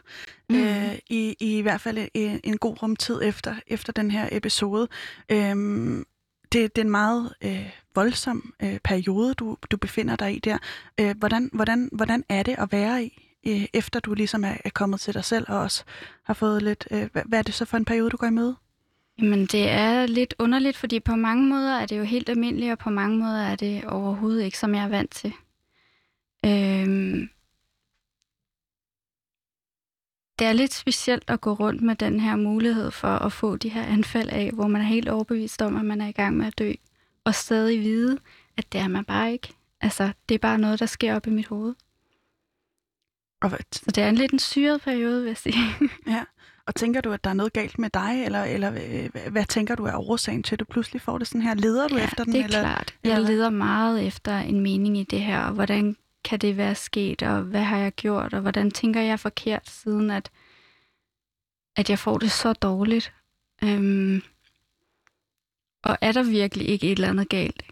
[0.49, 0.55] mm.
[0.55, 4.87] øh, i, i, i hvert fald en, en god rumtid efter, efter den her episode.
[5.29, 6.05] Øhm,
[6.53, 10.57] det, det er en meget øh, voldsom øh, periode, du, du befinder dig i der.
[10.99, 14.69] Øh, hvordan, hvordan, hvordan er det at være i, øh, efter du ligesom er, er
[14.69, 15.83] kommet til dig selv, og også
[16.23, 16.87] har fået lidt...
[16.91, 18.55] Øh, hvad, hvad er det så for en periode, du går i møde?
[19.19, 22.77] Jamen, det er lidt underligt, fordi på mange måder er det jo helt almindeligt, og
[22.77, 25.33] på mange måder er det overhovedet ikke, som jeg er vant til.
[26.45, 27.29] Øhm,
[30.39, 33.69] det er lidt specielt at gå rundt med den her mulighed for at få de
[33.69, 36.47] her anfald af, hvor man er helt overbevist om, at man er i gang med
[36.47, 36.71] at dø,
[37.23, 38.17] og stadig vide,
[38.57, 39.53] at det er man bare ikke.
[39.81, 41.75] Altså, det er bare noget, der sker op i mit hoved.
[43.41, 45.55] Og Så det er en lidt en syret periode, vil jeg sige.
[46.07, 46.23] Ja,
[46.65, 49.75] Og tænker du, at der er noget galt med dig, eller, eller øh, hvad tænker
[49.75, 51.53] du er årsagen til, at du pludselig får det sådan her?
[51.53, 52.33] Leder du ja, efter den?
[52.33, 52.93] det er eller, klart.
[53.03, 53.35] Jeg eller hvad?
[53.35, 57.41] leder meget efter en mening i det her, og hvordan kan det være sket, og
[57.41, 60.31] hvad har jeg gjort, og hvordan tænker jeg forkert, siden at,
[61.75, 63.13] at jeg får det så dårligt.
[63.63, 64.21] Øhm,
[65.83, 67.63] og er der virkelig ikke et eller andet galt?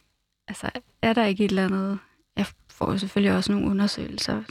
[0.48, 0.70] Altså,
[1.02, 2.00] er der ikke et eller andet...
[2.36, 4.44] Jeg får jo selvfølgelig også nogle undersøgelser,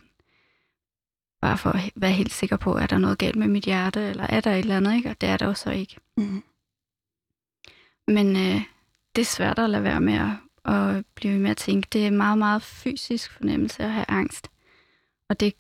[1.41, 4.25] bare for at være helt sikker på, er der noget galt med mit hjerte, eller
[4.25, 5.11] er der et eller andet, ikke?
[5.11, 5.97] Og det er der jo så ikke.
[6.17, 6.43] Mm.
[8.09, 8.63] Men øh,
[9.17, 10.31] det er svært at lade være med at,
[10.65, 11.89] at blive med at tænke.
[11.93, 14.51] Det er en meget, meget fysisk fornemmelse at have angst.
[15.29, 15.55] Og det,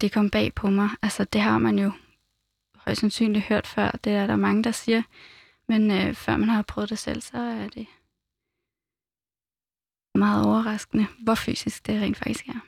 [0.00, 0.88] det kom bag på mig.
[1.02, 1.92] Altså, det har man jo
[2.76, 3.90] højst sandsynligt hørt før.
[3.90, 5.02] Det er der mange, der siger.
[5.68, 7.86] Men øh, før man har prøvet det selv, så er det
[10.14, 12.60] meget overraskende, hvor fysisk det rent faktisk er.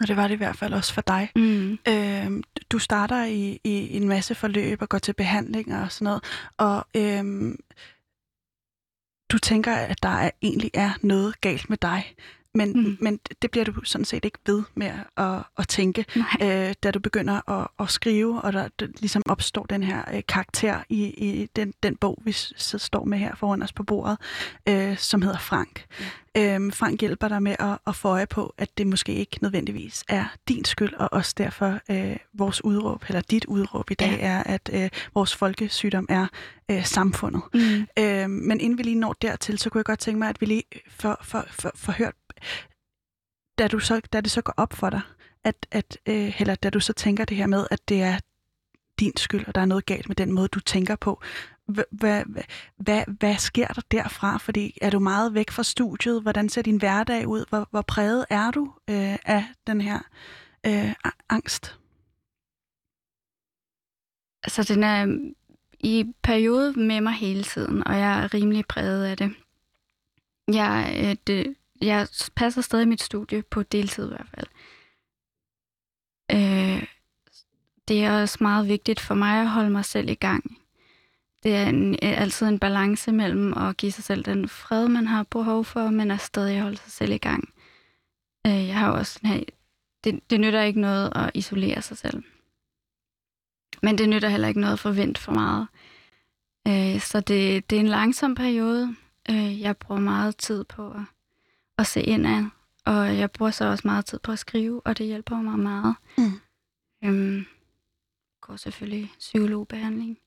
[0.00, 1.30] Og det var det i hvert fald også for dig.
[1.36, 1.78] Mm.
[1.88, 6.24] Øhm, du starter i, i en masse forløb og går til behandling og sådan noget.
[6.56, 7.56] Og øhm,
[9.32, 12.14] du tænker, at der er, egentlig er noget galt med dig.
[12.54, 12.78] Men, mm.
[12.78, 12.96] Mm.
[13.00, 16.68] men det bliver du sådan set ikke ved med at, at tænke, Nej.
[16.68, 20.22] øh, da du begynder at, at skrive, og der, der ligesom opstår den her øh,
[20.28, 24.18] karakter i, i den, den bog, vi så står med her foran os på bordet,
[24.68, 25.84] øh, som hedder Frank.
[26.00, 26.54] Ja.
[26.54, 30.04] Øhm, Frank hjælper dig med at, at få øje på, at det måske ikke nødvendigvis
[30.08, 34.26] er din skyld, og også derfor øh, vores udråb, eller dit udråb i dag, Ja.
[34.26, 36.26] er, at øh, vores folkesygdom er
[36.70, 37.42] øh, samfundet.
[37.54, 37.86] Mm.
[37.98, 40.46] Øh, men inden vi lige når dertil, så kunne jeg godt tænke mig, at vi
[40.46, 42.14] lige får for, for, for hørt,
[43.58, 45.00] da, du så, da det så går op for dig,
[45.44, 48.18] at, at, øh, eller da du så tænker det her med, at det er
[48.98, 51.22] din skyld, og der er noget galt med den måde, du tænker på.
[51.66, 52.24] Hvad,
[52.76, 54.36] hvad, hvad, sker der derfra?
[54.36, 56.22] Fordi er du meget væk fra studiet?
[56.22, 57.44] Hvordan ser din hverdag ud?
[57.48, 59.98] Hvor, hvor præget er du øh, af den her
[60.66, 60.94] øh,
[61.28, 61.78] angst?
[64.42, 65.34] Altså, den er mm,
[65.80, 69.34] i periode med mig hele tiden, og jeg er rimelig præget af det.
[70.48, 74.46] Jeg, øh, det, jeg passer stadig mit studie på deltid i hvert fald.
[76.32, 76.86] Øh,
[77.88, 80.58] det er også meget vigtigt for mig at holde mig selv i gang.
[81.42, 85.06] Det er en, øh, altid en balance mellem at give sig selv den fred, man
[85.06, 87.54] har behov for, men at stadig holde sig selv i gang.
[88.46, 89.40] Øh, jeg har også den her,
[90.04, 92.22] det, det nytter ikke noget at isolere sig selv.
[93.82, 95.68] Men det nytter heller ikke noget at forvente for meget.
[96.68, 98.96] Øh, så det, det er en langsom periode.
[99.30, 101.00] Øh, jeg bruger meget tid på at,
[101.78, 102.44] at se indad,
[102.84, 105.94] og jeg bruger så også meget tid på at skrive, og det hjælper mig meget.
[106.18, 106.40] Mm.
[107.04, 107.46] Øhm,
[108.40, 110.18] går selvfølgelig psykologbehandling.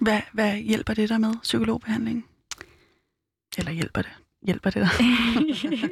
[0.00, 2.26] Hvad, hvad hjælper det dig med, psykologbehandling?
[3.58, 4.12] Eller hjælper det?
[4.42, 5.06] Hjælper det dig?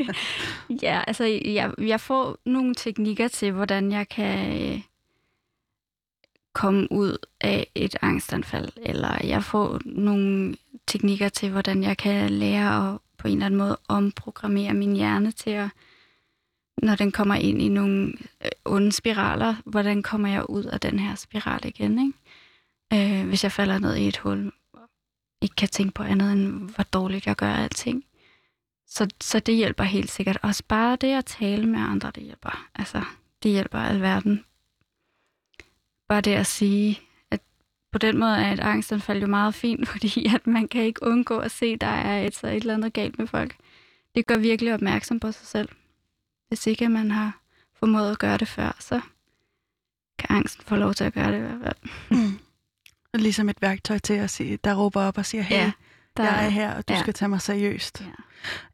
[0.82, 4.82] ja, altså jeg, jeg får nogle teknikker til, hvordan jeg kan øh,
[6.52, 12.92] komme ud af et angstanfald, eller jeg får nogle teknikker til, hvordan jeg kan lære
[12.92, 15.68] at på en eller anden måde omprogrammere min hjerne til at,
[16.82, 18.12] når den kommer ind i nogle
[18.44, 23.20] øh, onde spiraler, hvordan kommer jeg ud af den her spiral igen, ikke?
[23.20, 24.88] Øh, hvis jeg falder ned i et hul, og
[25.40, 28.04] ikke kan tænke på andet end, hvor dårligt jeg gør alting.
[28.86, 30.38] Så, så det hjælper helt sikkert.
[30.42, 32.68] Også bare det at tale med andre, det hjælper.
[32.74, 33.02] Altså,
[33.42, 34.44] det hjælper alverden.
[36.08, 37.00] Bare det at sige,
[37.92, 41.38] på den måde er et angstanfald jo meget fint, fordi at man kan ikke undgå
[41.38, 43.56] at se, der er et, et eller andet galt med folk.
[44.14, 45.68] Det gør virkelig opmærksom på sig selv.
[46.48, 47.40] Hvis ikke man har
[47.74, 49.00] formået at gøre det før, så
[50.18, 52.20] kan angsten få lov til at gøre det i hvert fald.
[52.20, 52.38] Mm.
[53.14, 55.72] Ligesom et værktøj til at sige, der råber op og siger, hey, Ja,
[56.16, 57.00] Der, jeg er her, og du ja.
[57.00, 58.04] skal tage mig seriøst.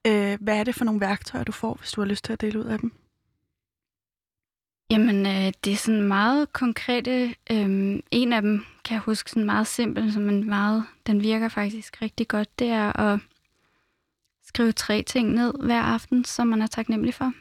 [0.05, 0.11] Ja.
[0.11, 2.41] Øh, hvad er det for nogle værktøjer, du får, hvis du har lyst til at
[2.41, 2.93] dele ud af dem?
[4.91, 7.35] Jamen, øh, det er sådan meget konkrete.
[7.51, 11.49] Øh, en af dem kan jeg huske sådan meget simpel, som en meget, den virker
[11.49, 12.59] faktisk rigtig godt.
[12.59, 13.21] Det er at
[14.43, 17.33] skrive tre ting ned hver aften, som man er taknemmelig for.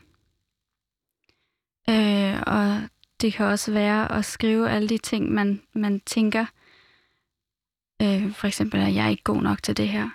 [1.90, 2.82] Øh, og
[3.22, 6.46] det kan også være at skrive alle de ting, man, man tænker.
[8.02, 10.10] Øh, for eksempel, at jeg er ikke god nok til det her.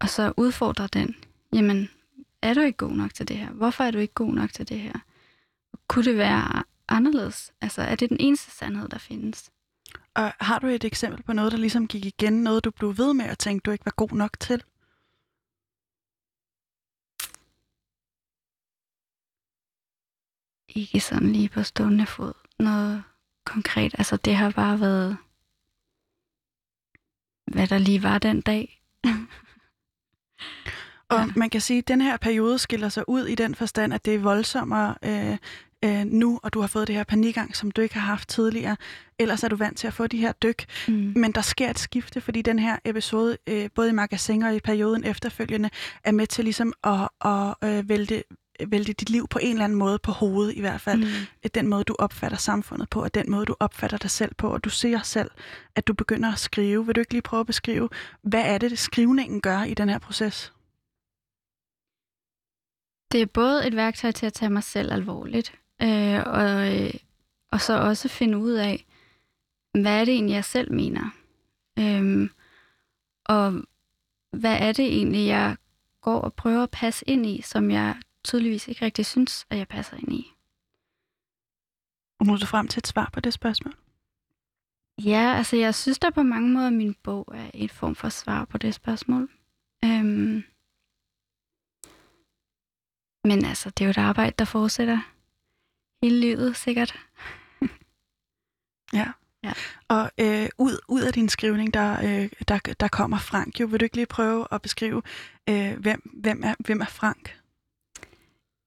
[0.00, 1.16] Og så udfordre den.
[1.52, 1.88] Jamen,
[2.42, 3.50] er du ikke god nok til det her?
[3.50, 4.92] Hvorfor er du ikke god nok til det her?
[5.88, 7.52] Kunne det være anderledes?
[7.60, 9.50] Altså, er det den eneste sandhed, der findes?
[10.14, 13.14] Og har du et eksempel på noget, der ligesom gik igen, noget du blev ved
[13.14, 14.64] med at tænke, du ikke var god nok til?
[20.68, 22.32] Ikke sådan lige på stående fod.
[22.58, 23.04] Noget
[23.44, 23.94] konkret.
[23.98, 25.16] Altså, det har bare været,
[27.46, 28.82] hvad der lige var den dag.
[31.10, 31.26] Og Ja.
[31.36, 34.14] man kan sige, at den her periode skiller sig ud i den forstand, at det
[34.14, 35.36] er voldsommere øh,
[35.84, 38.76] øh, nu, og du har fået det her panikang, som du ikke har haft tidligere.
[39.18, 40.64] Ellers er du vant til at få de her dyk.
[40.88, 41.12] Mm.
[41.16, 44.60] Men der sker et skifte, fordi den her episode, øh, både i magasin og i
[44.60, 45.70] perioden efterfølgende,
[46.04, 48.22] er med til ligesom at, at øh, vælte
[48.66, 50.98] vælte dit liv på en eller anden måde på hovedet i hvert fald.
[50.98, 51.50] Mm.
[51.54, 54.64] Den måde, du opfatter samfundet på, og den måde, du opfatter dig selv på, og
[54.64, 55.30] du ser selv,
[55.76, 56.86] at du begynder at skrive.
[56.86, 57.88] Vil du ikke lige prøve at beskrive,
[58.22, 60.52] hvad er det, skrivningen gør i den her proces?
[63.12, 66.94] Det er både et værktøj til at tage mig selv alvorligt, øh, og, øh,
[67.52, 68.86] og så også finde ud af,
[69.72, 71.10] hvad er det egentlig, jeg selv mener?
[71.78, 72.30] Øh,
[73.24, 73.62] og
[74.32, 75.56] hvad er det egentlig, jeg
[76.00, 79.68] går og prøver at passe ind i, som jeg tydeligvis ikke rigtig synes, at jeg
[79.68, 80.32] passer ind i.
[82.20, 83.74] Og nu er du frem til et svar på det spørgsmål?
[85.04, 88.08] Ja, altså jeg synes der på mange måder, at min bog er en form for
[88.08, 89.30] svar på det spørgsmål.
[89.84, 90.44] Øhm,
[93.28, 95.00] men altså, det er jo et arbejde, der fortsætter
[96.02, 96.98] hele livet, sikkert.
[98.98, 99.06] ja.
[99.42, 99.52] ja.
[99.88, 103.66] Og øh, ud, ud af din skrivning, der, øh, der, der kommer Frank jo.
[103.66, 105.02] Vil du ikke lige prøve at beskrive,
[105.48, 107.38] øh, hvem, hvem, er, hvem er Frank?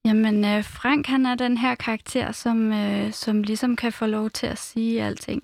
[0.05, 4.29] Jamen, øh, Frank han er den her karakter, som, øh, som ligesom kan få lov
[4.29, 5.43] til at sige alting.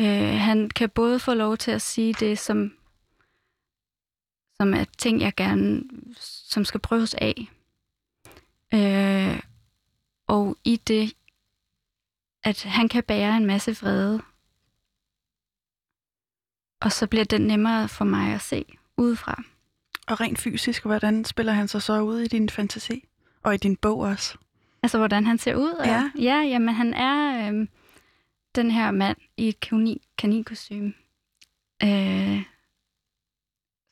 [0.00, 2.72] Øh, han kan både få lov til at sige det, som,
[4.56, 5.82] som er ting, jeg gerne,
[6.50, 7.48] som skal prøves af.
[8.76, 9.40] Øh,
[10.26, 11.16] og i det,
[12.44, 14.22] at han kan bære en masse vrede.
[16.80, 18.64] Og så bliver det nemmere for mig at se
[18.96, 19.42] udefra.
[20.06, 23.04] Og rent fysisk, hvordan spiller han sig så ud i din fantasi?
[23.42, 24.38] Og i din bog også.
[24.82, 25.70] Altså, hvordan han ser ud?
[25.70, 26.10] Og, ja.
[26.18, 27.68] Ja, jamen han er øh,
[28.54, 30.94] den her mand i et kanin, kaninkostyme,
[31.82, 32.42] øh,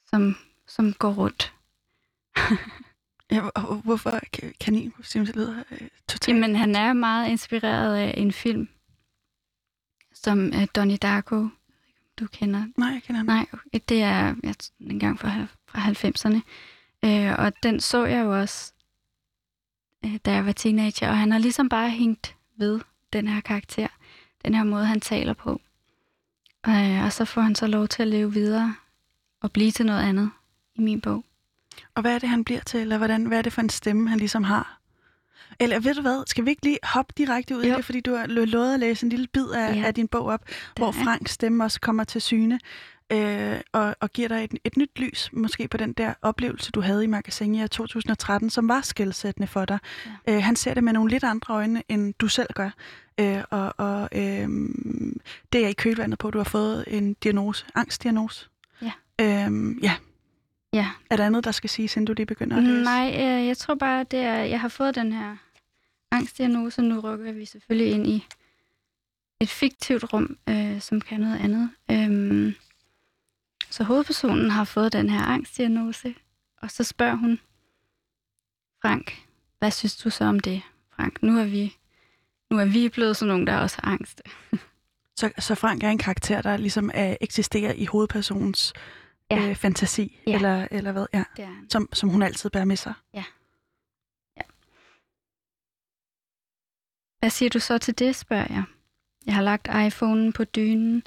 [0.06, 1.54] som, som går rundt.
[3.30, 4.20] ja, og hvorfor
[4.60, 5.26] kaninkostyme?
[5.26, 6.28] Det lyder øh, totalt...
[6.28, 8.68] Jamen, han er meget inspireret af en film,
[10.14, 11.48] som øh, Donnie Darko,
[12.18, 12.64] du kender.
[12.76, 13.26] Nej, jeg kender ham.
[13.26, 13.46] Nej,
[13.88, 16.40] det er jeg, en gang fra, fra 90'erne.
[17.04, 18.72] Øh, og den så jeg jo også
[20.04, 22.80] øh, da jeg var teenager, og han har ligesom bare hængt ved
[23.12, 23.88] den her karakter,
[24.44, 25.60] den her måde, han taler på.
[26.68, 28.74] Øh, og så får han så lov til at leve videre
[29.40, 30.30] og blive til noget andet
[30.74, 31.24] i min bog.
[31.94, 34.08] Og hvad er det, han bliver til, eller hvordan, hvad er det for en stemme,
[34.08, 34.80] han ligesom har?
[35.60, 37.72] Eller ved du hvad, skal vi ikke lige hoppe direkte ud jo.
[37.72, 39.82] i det, fordi du har lovet at læse en lille bid af, ja.
[39.86, 42.58] af din bog op, det hvor Franks stemme også kommer til syne
[43.12, 46.80] øh, og, og giver dig et, et nyt lys, måske på den der oplevelse, du
[46.80, 49.78] havde i Magasinia 2013, som var skældsættende for dig.
[50.26, 50.34] Ja.
[50.34, 52.70] Øh, han ser det med nogle lidt andre øjne, end du selv gør.
[53.20, 54.48] Øh, og og øh,
[55.52, 58.48] det er i kølvandet på, at du har fået en diagnose, angstdiagnose.
[58.82, 58.92] Ja.
[59.20, 59.94] Øh, ja.
[60.74, 60.90] Ja.
[61.10, 62.84] Er der andet, der skal sige, inden du lige begynder at læse?
[62.84, 65.36] Nej, øh, jeg tror bare, det er, jeg har fået den her
[66.10, 66.82] angstdiagnose.
[66.82, 68.26] Nu rykker vi selvfølgelig ind i
[69.40, 71.70] et fiktivt rum, øh, som kan noget andet.
[71.90, 72.54] Øh,
[73.70, 76.14] så hovedpersonen har fået den her angstdiagnose,
[76.62, 77.40] og så spørger hun
[78.82, 79.22] Frank,
[79.58, 80.62] hvad synes du så om det,
[80.96, 81.22] Frank?
[81.22, 81.76] Nu er vi,
[82.50, 84.22] nu er vi blevet sådan nogen, der også har angst.
[85.18, 88.72] så, så Frank er en karakter, der ligesom er, eksisterer i hovedpersonens
[89.36, 89.48] ja.
[89.48, 90.34] øh, fantasi, ja.
[90.34, 91.06] eller, eller hvad?
[91.14, 91.24] Ja.
[91.36, 92.94] Det er som, som hun altid bærer med sig.
[93.14, 93.24] Ja.
[94.36, 94.42] ja.
[97.18, 98.64] Hvad siger du så til det, spørger jeg.
[99.26, 101.02] Jeg har lagt iPhonen på dynen,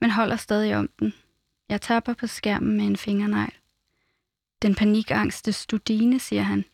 [0.00, 1.14] men holder stadig om den.
[1.68, 3.54] Jeg tapper på skærmen med en fingernegl.
[4.62, 6.64] Den panikangste studine, siger han.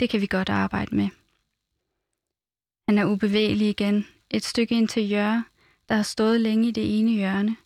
[0.00, 1.08] Det kan vi godt arbejde med.
[2.88, 4.06] Han er ubevægelig igen.
[4.30, 5.44] Et stykke ind til hjørne,
[5.88, 7.56] der har stået længe i det ene hjørne.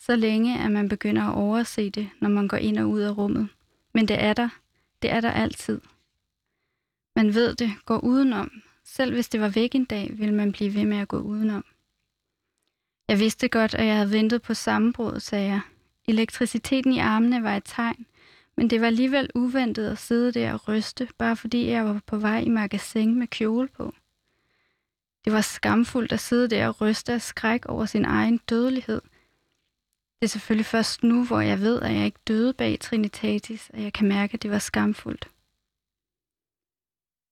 [0.00, 3.16] Så længe, at man begynder at overse det, når man går ind og ud af
[3.16, 3.48] rummet.
[3.92, 4.48] Men det er der.
[5.02, 5.80] Det er der altid.
[7.16, 8.62] Man ved det, går udenom.
[8.84, 11.64] Selv hvis det var væk en dag, ville man blive ved med at gå udenom.
[13.08, 15.60] Jeg vidste godt, at jeg havde ventet på sammenbrud, sagde jeg.
[16.08, 18.06] Elektriciteten i armene var et tegn,
[18.56, 22.18] men det var alligevel uventet at sidde der og ryste, bare fordi jeg var på
[22.18, 23.94] vej i magasin med kjole på.
[25.24, 29.00] Det var skamfuldt at sidde der og ryste af skræk over sin egen dødelighed.
[30.20, 33.82] Det er selvfølgelig først nu, hvor jeg ved, at jeg ikke døde bag Trinitatis, at
[33.82, 35.28] jeg kan mærke, at det var skamfuldt.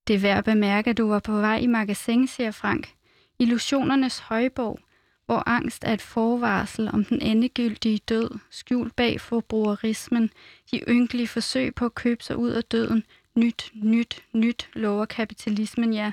[0.07, 2.95] Det er værd at bemærke, at du var på vej i magasin, siger Frank.
[3.39, 4.81] Illusionernes højborg,
[5.27, 10.31] hvor angst er et forvarsel om den endegyldige død, skjult bag forbrugerismen,
[10.71, 15.93] de ynkelige forsøg på at købe sig ud af døden, nyt, nyt, nyt, lover kapitalismen
[15.93, 16.13] ja.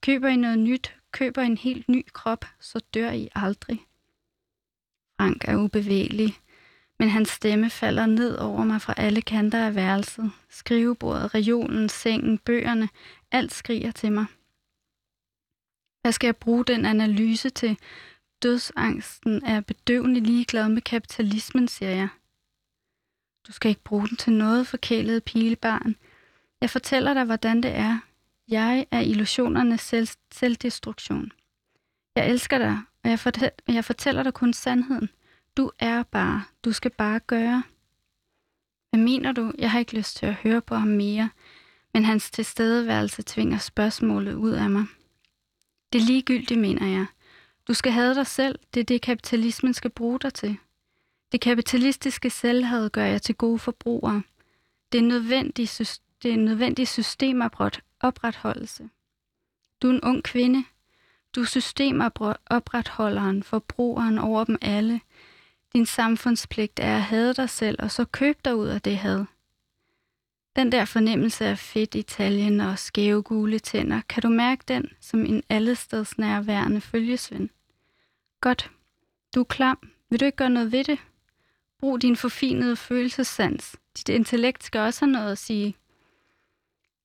[0.00, 3.86] Køber I noget nyt, køber en helt ny krop, så dør I aldrig.
[5.16, 6.38] Frank er ubevægelig,
[6.98, 10.32] men hans stemme falder ned over mig fra alle kanter af værelset.
[10.48, 12.88] Skrivebordet, reolen, sengen, bøgerne,
[13.30, 14.26] alt skriger til mig.
[16.02, 17.78] Hvad skal jeg bruge den analyse til?
[18.42, 22.08] Dødsangsten er bedøvende ligeglad med kapitalismen, siger jeg.
[23.46, 25.96] Du skal ikke bruge den til noget, forkælede pilebarn.
[26.60, 27.98] Jeg fortæller dig, hvordan det er.
[28.48, 31.32] Jeg er illusionernes selv- selvdestruktion.
[32.16, 35.08] Jeg elsker dig, og jeg, fortæller, jeg fortæller dig kun sandheden.
[35.56, 36.44] Du er bare.
[36.64, 37.62] Du skal bare gøre.
[38.90, 39.52] Hvad mener du?
[39.58, 41.30] Jeg har ikke lyst til at høre på ham mere,
[41.94, 44.86] men hans tilstedeværelse tvinger spørgsmålet ud af mig.
[45.92, 47.06] Det er ligegyldigt, mener jeg.
[47.68, 48.58] Du skal have dig selv.
[48.74, 50.56] Det er det, kapitalismen skal bruge dig til.
[51.32, 54.22] Det kapitalistiske selvhed gør jeg til gode forbrugere.
[54.92, 55.68] Det er nødvendig,
[56.22, 58.88] det er en nødvendig systemopretholdelse.
[59.82, 60.64] Du er en ung kvinde.
[61.36, 65.00] Du er systemopretholderen, forbrugeren over dem alle.
[65.72, 69.24] Din samfundspligt er at hade dig selv, og så køb dig ud af det had.
[70.56, 74.88] Den der fornemmelse af fedt i taljen og skæve gule tænder, kan du mærke den
[75.00, 77.48] som en allesteds nærværende følgesvend?
[78.40, 78.70] Godt.
[79.34, 79.78] Du er klam.
[80.10, 80.98] Vil du ikke gøre noget ved det?
[81.80, 83.76] Brug din forfinede følelsessans.
[83.96, 85.76] Dit intellekt skal også have noget at sige.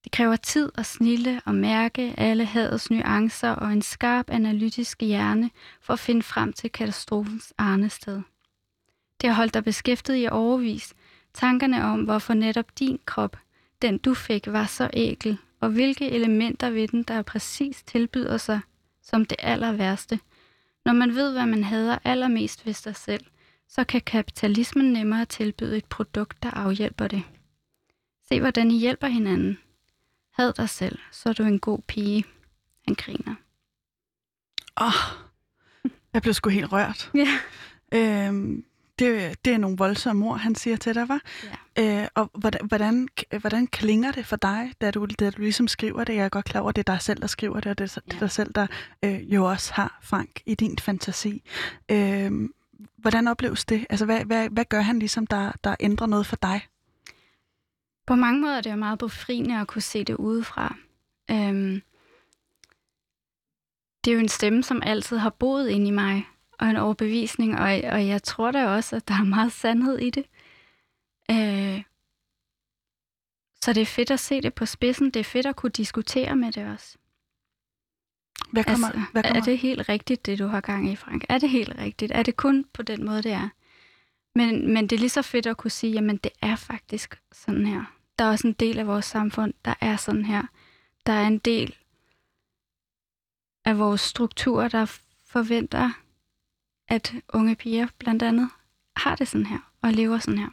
[0.03, 5.49] Det kræver tid at snille og mærke alle hadets nuancer og en skarp analytisk hjerne
[5.81, 8.21] for at finde frem til katastrofens arnested.
[9.21, 10.93] Det har holdt dig beskæftiget i overvis.
[11.33, 13.37] Tankerne om, hvorfor netop din krop,
[13.81, 18.59] den du fik, var så ækel, og hvilke elementer ved den, der præcis tilbyder sig
[19.01, 20.19] som det aller værste.
[20.85, 23.25] Når man ved, hvad man hader allermest ved sig selv,
[23.67, 27.23] så kan kapitalismen nemmere tilbyde et produkt, der afhjælper det.
[28.27, 29.57] Se, hvordan I hjælper hinanden.
[30.31, 32.25] Had dig selv, så er du en god pige.
[32.87, 33.35] Han griner.
[34.81, 35.17] Åh, oh,
[36.13, 37.11] jeg blev sgu helt rørt.
[37.15, 37.27] Ja.
[37.93, 38.65] Øhm,
[38.99, 41.21] det, det er nogle voldsomme ord, han siger til dig, var.
[41.77, 42.01] Ja.
[42.01, 43.07] Øh, og hvordan, hvordan,
[43.39, 46.15] hvordan klinger det for dig, da du, da du ligesom skriver det?
[46.15, 47.97] Jeg er godt klar over, at det er dig selv, der skriver det, og det
[47.97, 48.19] er ja.
[48.19, 48.67] dig selv, der
[49.05, 51.43] øh, jo også har Frank i din fantasi.
[51.91, 52.31] Øh,
[52.97, 53.85] hvordan opleves det?
[53.89, 56.61] Altså, hvad, hvad, hvad gør han ligesom, der, der ændrer noget for dig?
[58.05, 60.75] På mange måder er det jo meget befriende at kunne se det udefra.
[61.31, 61.81] Øhm,
[64.05, 66.27] det er jo en stemme, som altid har boet inde i mig,
[66.59, 70.09] og en overbevisning, og, og jeg tror da også, at der er meget sandhed i
[70.09, 70.25] det.
[71.31, 71.83] Øh,
[73.61, 75.11] så det er fedt at se det på spidsen.
[75.11, 76.97] Det er fedt at kunne diskutere med det også.
[78.51, 79.39] Hvad kommer, altså, hvad kommer?
[79.39, 81.25] Er det helt rigtigt, det du har gang i, Frank?
[81.29, 82.11] Er det helt rigtigt?
[82.11, 83.49] Er det kun på den måde, det er?
[84.35, 87.65] Men, men det er lige så fedt at kunne sige, jamen det er faktisk sådan
[87.65, 87.83] her.
[88.19, 90.43] Der er også en del af vores samfund, der er sådan her.
[91.05, 91.75] Der er en del
[93.65, 95.91] af vores struktur, der forventer,
[96.87, 98.49] at unge piger blandt andet
[98.95, 100.49] har det sådan her og lever sådan her.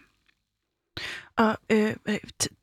[1.36, 2.18] Og øh, øh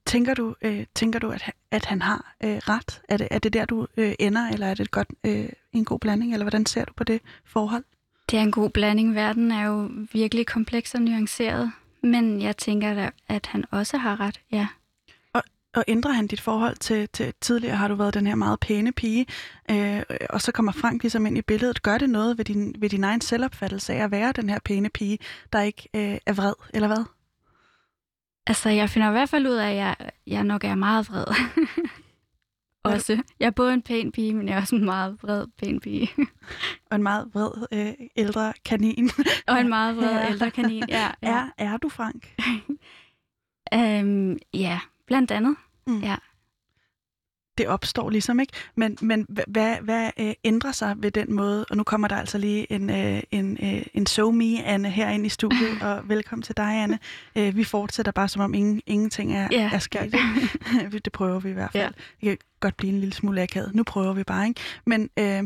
[0.05, 3.01] tænker du, øh, tænker du at, at han har øh, ret?
[3.09, 5.99] Er det, er det der, du øh, ender, eller er det godt, øh, en god
[5.99, 7.83] blanding, eller hvordan ser du på det forhold?
[8.31, 9.15] Det er en god blanding.
[9.15, 11.71] Verden er jo virkelig kompleks og nuanceret,
[12.03, 14.67] men jeg tænker da, at han også har ret, ja.
[15.33, 15.43] Og,
[15.75, 18.91] og ændrer han dit forhold til, til tidligere har du været den her meget pæne
[18.91, 19.25] pige,
[19.71, 21.83] øh, og så kommer Frank ligesom ind i billedet.
[21.83, 24.89] Gør det noget ved din, ved din egen selvopfattelse af at være den her pæne
[24.89, 25.19] pige,
[25.53, 27.05] der ikke øh, er vred, eller hvad?
[28.47, 29.95] Altså, jeg finder i hvert fald ud af, at jeg,
[30.27, 31.25] jeg nok er meget vred.
[32.93, 33.21] også.
[33.39, 36.09] Jeg er både en pæn pige, men jeg er også en meget vred pæn pige.
[36.89, 39.09] og en meget vred øh, ældre kanin.
[39.47, 40.29] og en meget vred ja.
[40.29, 41.11] ældre kanin, ja.
[41.21, 41.29] ja.
[41.29, 42.35] Er, er du Frank?
[43.75, 45.55] um, ja, blandt andet.
[45.87, 45.99] Mm.
[45.99, 46.15] Ja
[47.57, 48.53] det opstår ligesom, ikke?
[48.75, 51.65] Men, men hvad, hvad øh, ændrer sig ved den måde?
[51.69, 55.25] Og nu kommer der altså lige en, øh, en, øh, en so me Anne, herinde
[55.25, 56.99] i studiet, og velkommen til dig, Anne.
[57.35, 60.15] Øh, vi fortsætter bare, som om ingen, ingenting er, yeah, er sket.
[61.05, 61.83] det prøver vi i hvert fald.
[61.83, 61.93] Yeah.
[62.21, 63.75] Det kan godt blive en lille smule akavet.
[63.75, 64.61] Nu prøver vi bare, ikke?
[64.85, 65.43] Men øh,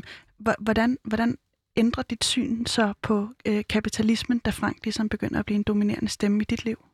[0.59, 1.37] hvordan, hvordan
[1.77, 6.09] ændrer dit syn så på øh, kapitalismen, da Frank ligesom begynder at blive en dominerende
[6.09, 6.85] stemme i dit liv?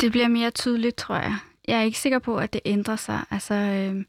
[0.00, 3.24] Det bliver mere tydeligt, tror jeg jeg er ikke sikker på, at det ændrer sig.
[3.30, 4.04] Altså, øh,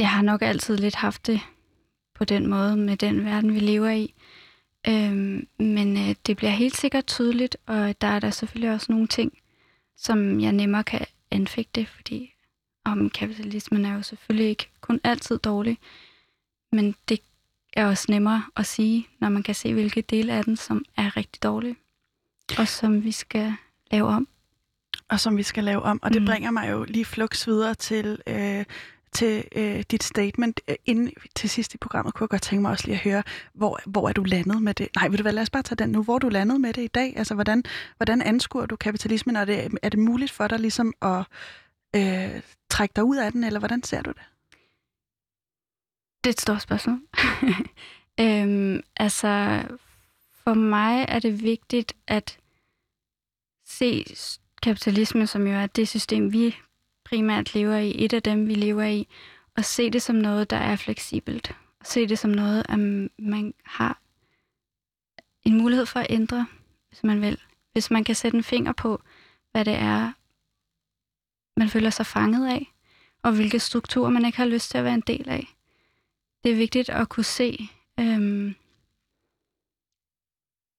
[0.00, 1.40] jeg har nok altid lidt haft det
[2.14, 4.14] på den måde med den verden, vi lever i.
[4.88, 9.06] Øh, men øh, det bliver helt sikkert tydeligt, og der er der selvfølgelig også nogle
[9.06, 9.38] ting,
[9.96, 12.34] som jeg nemmere kan anfægte, fordi
[12.84, 15.78] om kapitalismen er jo selvfølgelig ikke kun altid dårlig,
[16.72, 17.20] men det
[17.72, 21.16] er også nemmere at sige, når man kan se, hvilke dele af den, som er
[21.16, 21.76] rigtig dårlige,
[22.58, 23.54] og som vi skal
[23.90, 24.28] lave om
[25.10, 26.00] og som vi skal lave om.
[26.02, 26.26] Og det mm.
[26.26, 28.64] bringer mig jo lige flux videre til, øh,
[29.12, 30.60] til øh, dit statement.
[30.68, 33.22] Øh, inden til sidst i programmet kunne jeg godt tænke mig også lige at høre,
[33.54, 34.88] hvor, hvor er du landet med det?
[34.96, 36.02] Nej, vil du hvad, lad os bare tage den nu.
[36.02, 37.16] Hvor er du landet med det i dag?
[37.16, 37.64] Altså, hvordan,
[37.96, 39.36] hvordan anskuer du kapitalismen?
[39.36, 41.24] Er det, er det muligt for dig ligesom at
[41.96, 44.22] øh, trække dig ud af den, eller hvordan ser du det?
[46.24, 47.00] Det er et stort spørgsmål.
[48.20, 49.62] øhm, altså,
[50.44, 52.38] for mig er det vigtigt at
[53.66, 54.04] se
[54.62, 56.56] kapitalisme, som jo er det system, vi
[57.04, 59.08] primært lever i, et af dem, vi lever i,
[59.56, 61.56] og se det som noget, der er fleksibelt.
[61.80, 62.78] Og se det som noget, at
[63.18, 64.00] man har
[65.44, 66.46] en mulighed for at ændre,
[66.88, 67.40] hvis man vil.
[67.72, 69.02] Hvis man kan sætte en finger på,
[69.52, 70.12] hvad det er,
[71.56, 72.72] man føler sig fanget af,
[73.22, 75.54] og hvilke strukturer man ikke har lyst til at være en del af.
[76.44, 77.68] Det er vigtigt at kunne se,
[78.00, 78.54] øhm,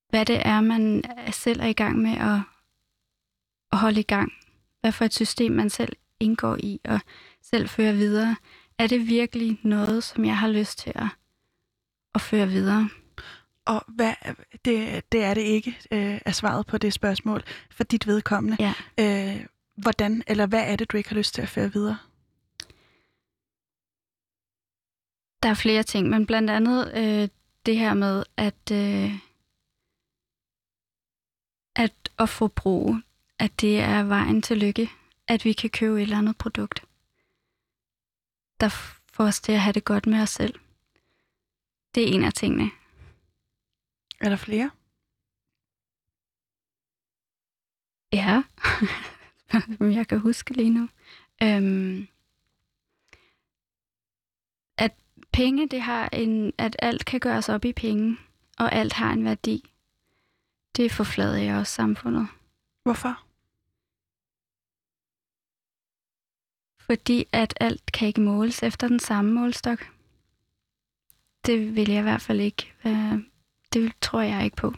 [0.09, 2.41] hvad det er, man selv er i gang med at,
[3.77, 4.31] holde i gang.
[4.81, 6.99] Hvad for et system man selv indgår i og
[7.41, 8.35] selv fører videre.
[8.77, 11.07] Er det virkelig noget, som jeg har lyst til at,
[12.15, 12.89] at føre videre?
[13.65, 14.13] Og hvad,
[14.65, 18.57] det, det er det ikke, øh, er svaret på det spørgsmål for dit vedkommende.
[18.59, 18.73] Ja.
[18.99, 19.45] Øh,
[19.75, 21.97] hvordan, eller hvad er det, du ikke har lyst til at føre videre?
[25.43, 27.29] Der er flere ting, men blandt andet øh,
[27.65, 29.11] det her med, at, øh,
[31.75, 32.95] at at få brug,
[33.39, 34.89] at det er vejen til lykke,
[35.27, 36.85] at vi kan købe et eller andet produkt,
[38.59, 38.69] der
[39.13, 40.59] får os til at have det godt med os selv.
[41.95, 42.71] Det er en af tingene.
[44.21, 44.71] Er der flere?
[48.13, 48.43] Ja,
[49.79, 50.89] som jeg kan huske lige nu.
[51.43, 52.07] Øhm,
[54.77, 54.93] at
[55.33, 58.17] penge, det har en, at alt kan gøres op i penge,
[58.57, 59.73] og alt har en værdi.
[60.75, 62.27] Det forflader også samfundet.
[62.83, 63.28] Hvorfor?
[66.89, 69.87] Fordi at alt kan ikke måles efter den samme målstok.
[71.45, 72.73] Det vil jeg i hvert fald ikke.
[73.73, 74.73] Det tror jeg ikke på.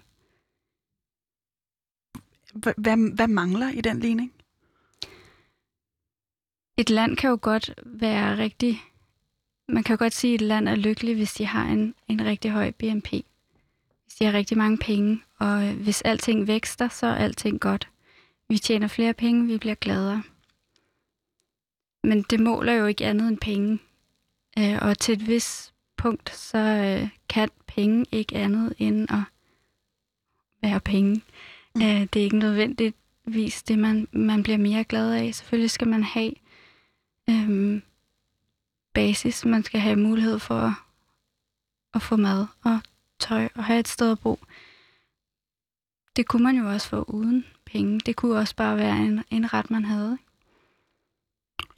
[2.53, 4.33] Hvad, hvad mangler i den ligning?
[6.77, 8.81] Et land kan jo godt være rigtig...
[9.67, 12.25] Man kan jo godt sige, at et land er lykkeligt, hvis de har en, en
[12.25, 13.09] rigtig høj BNP.
[13.11, 15.23] Hvis de har rigtig mange penge.
[15.39, 17.89] Og hvis alting vækster, så er alting godt.
[18.49, 20.23] Vi tjener flere penge, vi bliver gladere.
[22.03, 23.79] Men det måler jo ikke andet end penge.
[24.59, 29.23] Øh, og til et vis punkt, så øh, kan penge ikke andet end at
[30.61, 31.21] være penge.
[31.75, 31.81] Mm.
[31.81, 35.35] Øh, det er ikke nødvendigvis det, man, man bliver mere glad af.
[35.35, 36.33] Selvfølgelig skal man have
[37.29, 37.81] øh,
[38.93, 39.45] basis.
[39.45, 40.73] Man skal have mulighed for at,
[41.93, 42.79] at få mad og
[43.19, 44.39] tøj og have et sted at bo.
[46.15, 47.99] Det kunne man jo også få uden penge.
[47.99, 50.17] Det kunne også bare være en, en ret, man havde.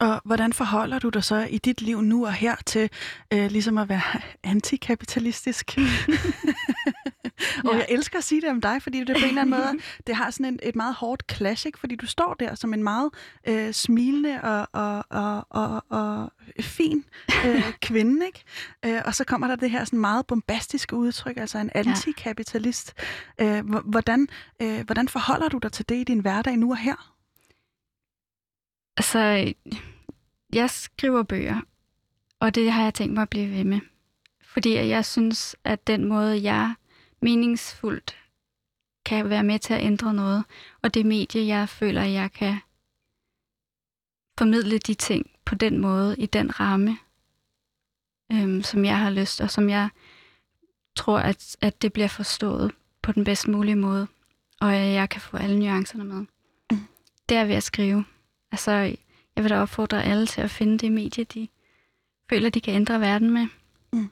[0.04, 2.90] Og hvordan forholder du dig så i dit liv nu og her til
[3.34, 4.02] øh, ligesom at være
[4.54, 5.78] antikapitalistisk?
[7.66, 7.78] og ja.
[7.78, 10.16] jeg elsker at sige det om dig, fordi det på en eller anden måde, det
[10.16, 11.80] har sådan en, et meget hårdt clash, ikke?
[11.80, 13.10] fordi du står der som en meget
[13.48, 17.06] øh, smilende og, og, og, og, og fin
[17.46, 18.44] øh, kvinde, ikke?
[18.86, 22.94] Øh, og så kommer der det her sådan meget bombastiske udtryk, altså en antikapitalist.
[23.42, 24.28] Øh, hvordan,
[24.62, 27.14] øh, hvordan forholder du dig til det i din hverdag nu og her?
[28.98, 29.54] Altså,
[30.54, 31.62] jeg skriver bøger,
[32.40, 33.80] og det har jeg tænkt mig at blive ved med.
[34.42, 36.76] Fordi jeg synes, at den måde, jeg
[37.22, 38.18] meningsfuldt
[39.06, 40.44] kan være med til at ændre noget,
[40.82, 42.60] og det medie, jeg føler, jeg kan
[44.38, 46.98] formidle de ting på den måde, i den ramme,
[48.32, 49.90] øhm, som jeg har lyst, og som jeg
[50.96, 52.72] tror, at, at det bliver forstået
[53.02, 54.08] på den bedst mulige måde,
[54.62, 56.26] og jeg kan få alle nuancerne med.
[56.72, 56.88] Mm.
[57.30, 58.06] Det er ved at skrive.
[58.54, 58.72] Altså,
[59.36, 61.48] jeg vil da opfordre alle til at finde det medie, de
[62.30, 63.48] føler, de kan ændre verden med.
[63.94, 64.12] Mm.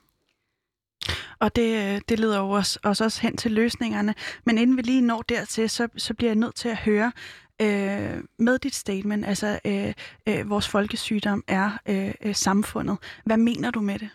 [1.40, 4.16] Og det, det leder jo os, os også hen til løsningerne.
[4.46, 7.12] Men inden vi lige når dertil, så, så bliver jeg nødt til at høre
[7.62, 9.94] øh, med dit statement, altså øh,
[10.28, 12.98] øh, vores folkesygdom er øh, øh, samfundet.
[13.26, 14.10] Hvad mener du med det?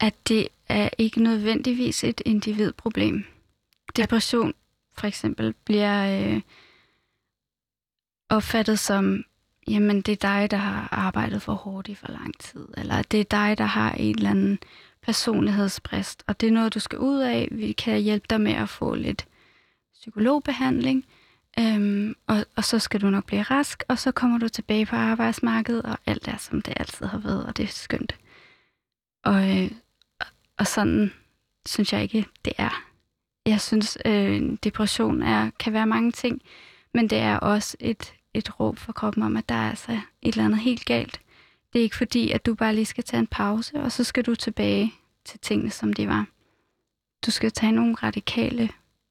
[0.00, 3.24] At det er ikke nødvendigvis et individproblem.
[3.96, 4.54] Depression
[4.98, 6.40] for eksempel bliver øh,
[8.28, 9.24] opfattet som,
[9.68, 13.20] jamen det er dig, der har arbejdet for hårdt i for lang tid, eller det
[13.20, 14.58] er dig, der har en eller anden
[15.02, 17.48] personlighedsbrist, og det er noget, du skal ud af.
[17.50, 19.26] Vi kan hjælpe dig med at få lidt
[19.94, 21.04] psykologbehandling,
[21.58, 24.96] øhm, og, og så skal du nok blive rask, og så kommer du tilbage på
[24.96, 28.16] arbejdsmarkedet, og alt er, som det altid har været, og det er skønt.
[29.24, 29.70] Og, øh,
[30.58, 31.12] og sådan
[31.66, 32.93] synes jeg ikke, det er.
[33.46, 36.42] Jeg synes, øh, depression er, kan være mange ting,
[36.94, 40.32] men det er også et, et råb for kroppen om, at der er altså et
[40.32, 41.20] eller andet helt galt.
[41.72, 44.24] Det er ikke fordi, at du bare lige skal tage en pause, og så skal
[44.24, 46.26] du tilbage til tingene, som de var.
[47.26, 48.70] Du skal tage nogle radikale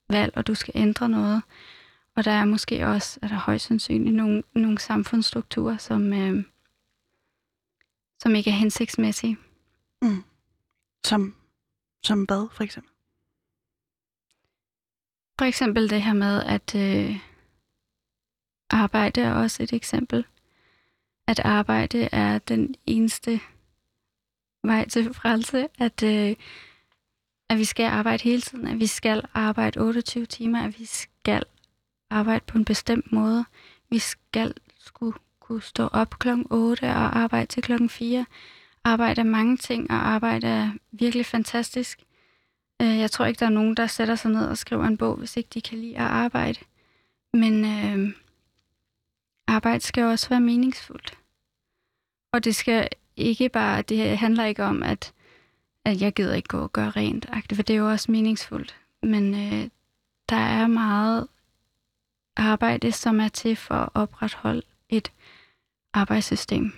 [0.10, 1.42] valg, og du skal ændre noget.
[2.16, 6.44] Og der er måske også, er der højst sandsynligt nogle, nogle samfundsstrukturer, som, øh,
[8.20, 9.38] som ikke er hensigtsmæssige.
[10.02, 10.24] Mm.
[11.06, 11.36] Som,
[12.04, 12.93] som hvad, for eksempel?
[15.40, 17.20] For eksempel det her med, at øh,
[18.70, 20.26] arbejde er også et eksempel.
[21.28, 23.40] At arbejde er den eneste
[24.64, 25.68] vej til frelse.
[25.80, 26.36] At, øh,
[27.50, 28.68] at vi skal arbejde hele tiden.
[28.68, 30.64] At vi skal arbejde 28 timer.
[30.64, 31.44] At vi skal
[32.10, 33.46] arbejde på en bestemt måde.
[33.90, 38.26] Vi skal skulle kunne stå op klokken 8 og arbejde til klokken 4.
[38.84, 42.00] Arbejde er mange ting, og arbejde er virkelig fantastisk.
[42.82, 45.16] Øh, jeg tror ikke, der er nogen, der sætter sig ned og skriver en bog,
[45.16, 46.60] hvis ikke de kan lide at arbejde.
[47.34, 48.16] Men øh,
[49.48, 51.18] arbejde skal også være meningsfuldt.
[52.34, 55.14] Og det skal ikke bare, det handler ikke om, at,
[55.86, 58.76] at jeg gider ikke gå og gøre rent, for det er jo også meningsfuldt.
[59.04, 59.70] Men øh,
[60.30, 61.28] der er meget
[62.36, 65.12] arbejde, som er til for at opretholde et
[65.94, 66.74] arbejdssystem.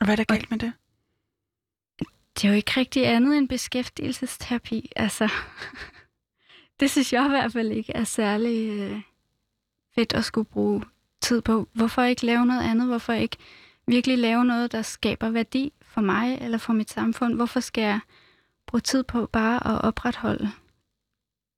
[0.00, 0.72] Og hvad er der galt med det?
[2.34, 4.92] Det er jo ikke rigtig andet end beskæftigelsesterapi.
[4.96, 5.28] Altså,
[6.80, 9.00] det synes jeg i hvert fald ikke er særlig øh,
[9.94, 10.84] fedt at skulle bruge
[11.20, 11.68] tid på.
[11.72, 12.86] Hvorfor ikke lave noget andet?
[12.86, 13.36] Hvorfor ikke
[13.86, 17.34] virkelig lave noget, der skaber værdi for mig eller for mit samfund?
[17.34, 18.00] Hvorfor skal jeg
[18.66, 20.52] bruge tid på bare at opretholde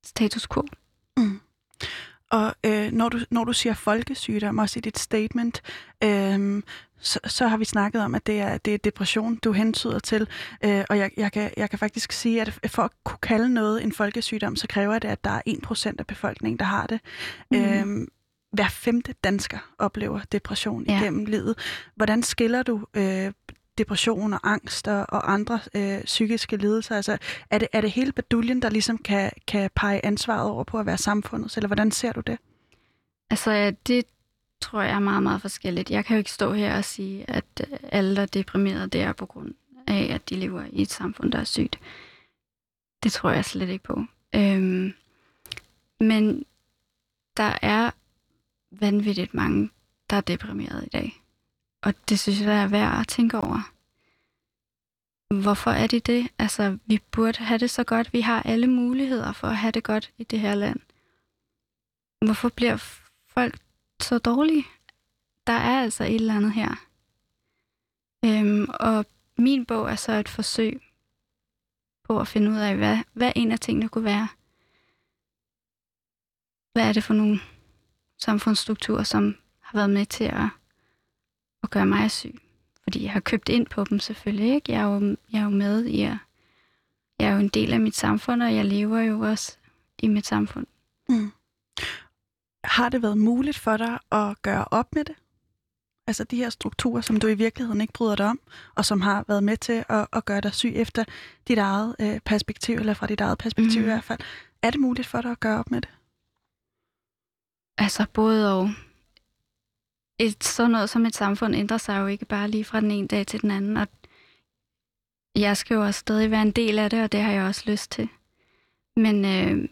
[0.03, 0.63] status quo?
[2.31, 5.61] Og øh, når, du, når du siger folkesygdom, også i dit statement,
[6.03, 6.63] øh,
[6.99, 10.27] så, så har vi snakket om, at det er, det er depression, du hentyder til.
[10.63, 13.83] Øh, og jeg, jeg, kan, jeg kan faktisk sige, at for at kunne kalde noget
[13.83, 16.99] en folkesygdom, så kræver det, at der er 1% af befolkningen, der har det.
[17.51, 17.57] Mm.
[17.57, 18.07] Øh,
[18.51, 21.01] hver femte dansker oplever depression ja.
[21.01, 21.57] igennem livet.
[21.95, 23.31] Hvordan skiller du øh,
[23.77, 26.95] depression og angst og, og andre øh, psykiske lidelser?
[26.95, 27.17] Altså,
[27.49, 30.85] er det, er det hele baduljen, der ligesom kan, kan pege ansvaret over på at
[30.85, 32.37] være samfundet, eller hvordan ser du det?
[33.29, 34.05] Altså, det
[34.61, 35.91] tror jeg er meget, meget forskelligt.
[35.91, 39.01] Jeg kan jo ikke stå her og sige, at øh, alle, der er deprimerede, det
[39.01, 39.53] er på grund
[39.87, 41.79] af, at de lever i et samfund, der er sygt.
[43.03, 44.03] Det tror jeg slet ikke på.
[44.35, 44.93] Øhm,
[45.99, 46.45] men
[47.37, 47.91] der er
[48.71, 49.69] vanvittigt mange,
[50.09, 51.21] der er deprimeret i dag.
[51.85, 53.71] Og det synes jeg er værd at tænke over.
[55.41, 56.27] Hvorfor er det det?
[56.39, 58.13] Altså, vi burde have det så godt.
[58.13, 60.79] Vi har alle muligheder for at have det godt i det her land.
[62.25, 62.77] Hvorfor bliver
[63.27, 63.59] folk
[64.01, 64.65] så dårlige?
[65.47, 66.75] Der er altså et eller andet her.
[68.25, 69.05] Øhm, og
[69.37, 70.81] min bog er så et forsøg
[72.03, 74.27] på at finde ud af, hvad, hvad en af tingene kunne være.
[76.73, 77.39] Hvad er det for nogle
[78.17, 80.47] samfundsstrukturer, som har været med til at,
[81.65, 82.35] at gøre mig syg?
[82.83, 84.53] Fordi jeg har købt ind på dem selvfølgelig.
[84.53, 84.71] Ikke?
[84.71, 86.17] Jeg, er jo, jeg er jo med i at,
[87.19, 89.57] Jeg er jo en del af mit samfund, og jeg lever jo også
[90.01, 90.67] i mit samfund.
[91.09, 91.31] Mm.
[92.63, 95.15] Har det været muligt for dig at gøre op med det?
[96.07, 98.39] Altså de her strukturer, som du i virkeligheden ikke bryder dig om,
[98.75, 101.03] og som har været med til at, at gøre dig syg efter
[101.47, 103.87] dit eget øh, perspektiv, eller fra dit eget perspektiv mm.
[103.87, 104.19] i hvert fald.
[104.61, 105.89] Er det muligt for dig at gøre op med det?
[107.77, 108.69] Altså både og.
[110.19, 113.07] Et, sådan noget som et samfund ændrer sig jo ikke bare lige fra den ene
[113.07, 113.87] dag til den anden, og
[115.35, 117.63] jeg skal jo også stadig være en del af det, og det har jeg også
[117.65, 118.09] lyst til.
[118.95, 119.69] Men øh,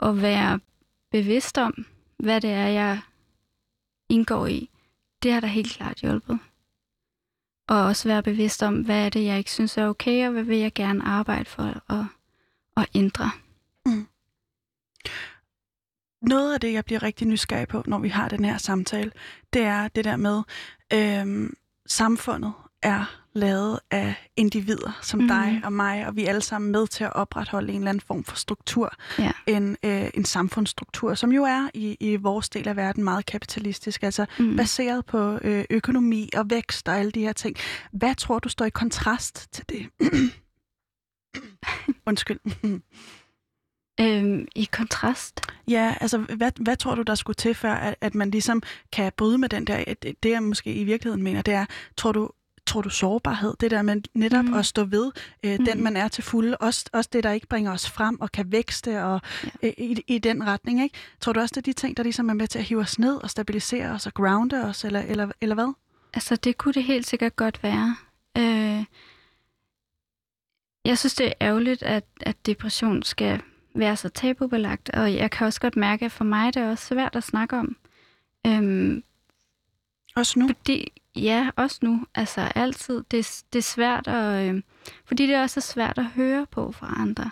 [0.00, 0.60] at være
[1.10, 1.86] bevidst om,
[2.16, 3.00] hvad det er, jeg
[4.08, 4.70] indgår i,
[5.22, 6.38] det har da helt klart hjulpet.
[7.68, 10.42] Og også være bevidst om, hvad er det, jeg ikke synes er okay, og hvad
[10.42, 12.04] vil jeg gerne arbejde for at,
[12.76, 13.30] at ændre.
[16.22, 19.10] Noget af det, jeg bliver rigtig nysgerrig på, når vi har den her samtale,
[19.52, 20.42] det er det der med,
[20.92, 21.54] øhm,
[21.86, 22.52] samfundet
[22.82, 25.28] er lavet af individer som mm.
[25.28, 28.04] dig og mig, og vi er alle sammen med til at opretholde en eller anden
[28.06, 28.94] form for struktur.
[29.18, 29.30] Ja.
[29.46, 34.02] En, øh, en samfundsstruktur, som jo er i, i vores del af verden meget kapitalistisk,
[34.02, 34.56] altså mm.
[34.56, 37.56] baseret på øh, økonomi og vækst og alle de her ting.
[37.92, 39.86] Hvad tror du står i kontrast til det?
[42.06, 42.38] Undskyld.
[44.00, 45.40] Øhm, I kontrast?
[45.68, 48.62] Ja, altså hvad, hvad tror du, der skulle til, før at, at man ligesom
[48.92, 51.66] kan bryde med den der, det, det jeg måske i virkeligheden mener, det er,
[51.96, 52.30] tror du,
[52.66, 54.54] tror du sårbarhed, det der med netop mm.
[54.54, 55.10] at stå ved
[55.44, 55.64] øh, mm.
[55.64, 58.52] den, man er til fulde, også, også det, der ikke bringer os frem og kan
[58.52, 59.48] vækste og, ja.
[59.62, 60.98] øh, i, i den retning, ikke?
[61.20, 62.98] Tror du også, det er de ting, der ligesom er med til at hive os
[62.98, 65.72] ned og stabilisere os og grounde os, eller, eller, eller hvad?
[66.14, 67.96] Altså, det kunne det helt sikkert godt være.
[68.38, 68.84] Øh,
[70.84, 73.40] jeg synes, det er ærgerligt, at, at depression skal
[73.74, 76.86] være så tabubelagt, og jeg kan også godt mærke, at for mig det er også
[76.86, 77.76] svært at snakke om.
[78.46, 79.02] Øhm,
[80.16, 80.46] også nu?
[80.46, 82.06] Fordi, ja, også nu.
[82.14, 83.04] Altså altid.
[83.10, 84.48] Det, det er svært at...
[84.48, 84.62] Øh,
[85.04, 87.30] fordi det er også svært at høre på fra andre.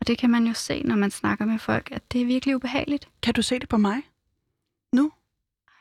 [0.00, 2.56] Og det kan man jo se, når man snakker med folk, at det er virkelig
[2.56, 3.08] ubehageligt.
[3.22, 4.02] Kan du se det på mig?
[4.92, 5.12] Nu?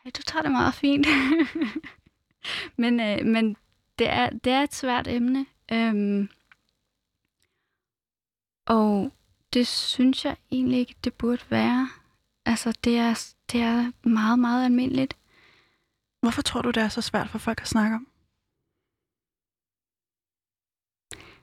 [0.06, 1.08] Ej, du tager det meget fint.
[2.82, 3.58] men, øh, men
[4.00, 5.46] det er, det er et svært emne.
[5.72, 6.30] Øhm,
[8.66, 9.12] og
[9.56, 11.90] det synes jeg egentlig ikke, det burde være.
[12.46, 15.18] Altså, det er, det er meget, meget almindeligt.
[16.22, 18.08] Hvorfor tror du, det er så svært for folk at snakke om?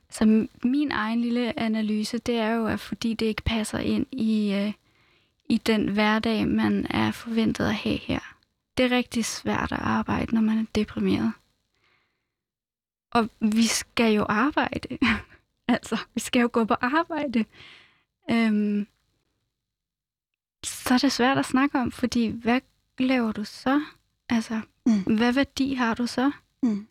[0.09, 4.53] Så min egen lille analyse, det er jo, at fordi det ikke passer ind i,
[4.53, 4.73] øh,
[5.49, 8.35] i den hverdag, man er forventet at have her.
[8.77, 11.33] Det er rigtig svært at arbejde, når man er deprimeret.
[13.11, 14.97] Og vi skal jo arbejde.
[15.67, 17.45] altså, vi skal jo gå på arbejde.
[18.31, 18.87] Øhm,
[20.63, 22.61] så er det svært at snakke om, fordi hvad
[22.99, 23.81] laver du så?
[24.29, 25.17] Altså, mm.
[25.17, 26.31] hvad værdi har du så?
[26.63, 26.87] Mm.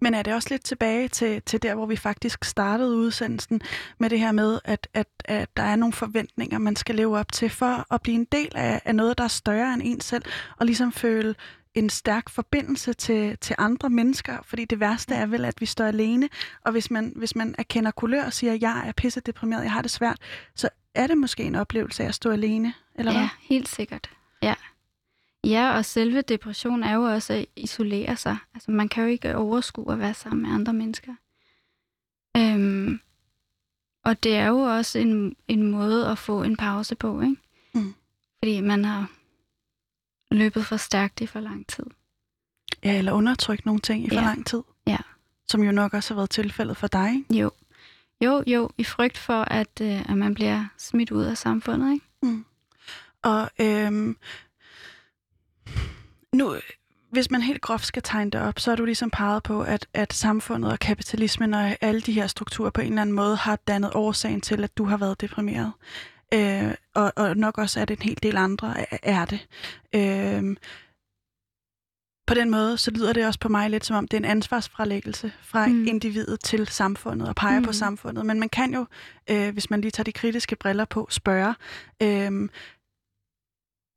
[0.00, 3.60] Men er det også lidt tilbage til, til der, hvor vi faktisk startede udsendelsen
[3.98, 7.32] med det her med, at, at, at der er nogle forventninger, man skal leve op
[7.32, 10.22] til for at blive en del af, af noget, der er større end en selv,
[10.56, 11.34] og ligesom føle
[11.74, 15.84] en stærk forbindelse til, til andre mennesker, fordi det værste er vel, at vi står
[15.84, 16.28] alene,
[16.64, 19.82] og hvis man, hvis man erkender kulør og siger, jeg er pisse deprimeret, jeg har
[19.82, 20.18] det svært,
[20.54, 23.28] så er det måske en oplevelse af at stå alene, eller ja, hvad?
[23.40, 24.10] helt sikkert.
[24.42, 24.54] Ja.
[25.44, 28.36] Ja, og selve depression er jo også at isolere sig.
[28.54, 31.12] Altså, man kan jo ikke overskue at være sammen med andre mennesker.
[32.36, 33.00] Øhm,
[34.04, 37.36] og det er jo også en, en måde at få en pause på, ikke?
[37.74, 37.94] Mm.
[38.38, 39.10] Fordi man har
[40.30, 41.84] løbet for stærkt i for lang tid.
[42.84, 44.20] Ja, eller undertrykt nogle ting i for ja.
[44.20, 44.62] lang tid.
[44.86, 44.96] Ja.
[45.48, 47.40] Som jo nok også har været tilfældet for dig, ikke?
[47.42, 47.50] Jo.
[48.20, 52.06] Jo, jo, i frygt for, at, øh, at man bliver smidt ud af samfundet, ikke?
[52.22, 52.44] Mm.
[53.22, 54.16] Og øhm,
[56.32, 56.56] nu,
[57.10, 59.86] hvis man helt groft skal tegne det op, så er du ligesom peget på, at,
[59.94, 63.56] at samfundet og kapitalismen og alle de her strukturer på en eller anden måde har
[63.56, 65.72] dannet årsagen til, at du har været deprimeret.
[66.34, 68.74] Øh, og, og nok også, at en hel del andre
[69.04, 69.48] er det.
[69.94, 70.56] Øh,
[72.26, 74.24] på den måde, så lyder det også på mig lidt som om, det er en
[74.24, 75.86] ansvarsfralæggelse fra mm.
[75.86, 77.64] individet til samfundet og peger mm.
[77.64, 78.26] på samfundet.
[78.26, 78.86] Men man kan jo,
[79.30, 81.54] øh, hvis man lige tager de kritiske briller på, spørge,
[82.02, 82.48] øh,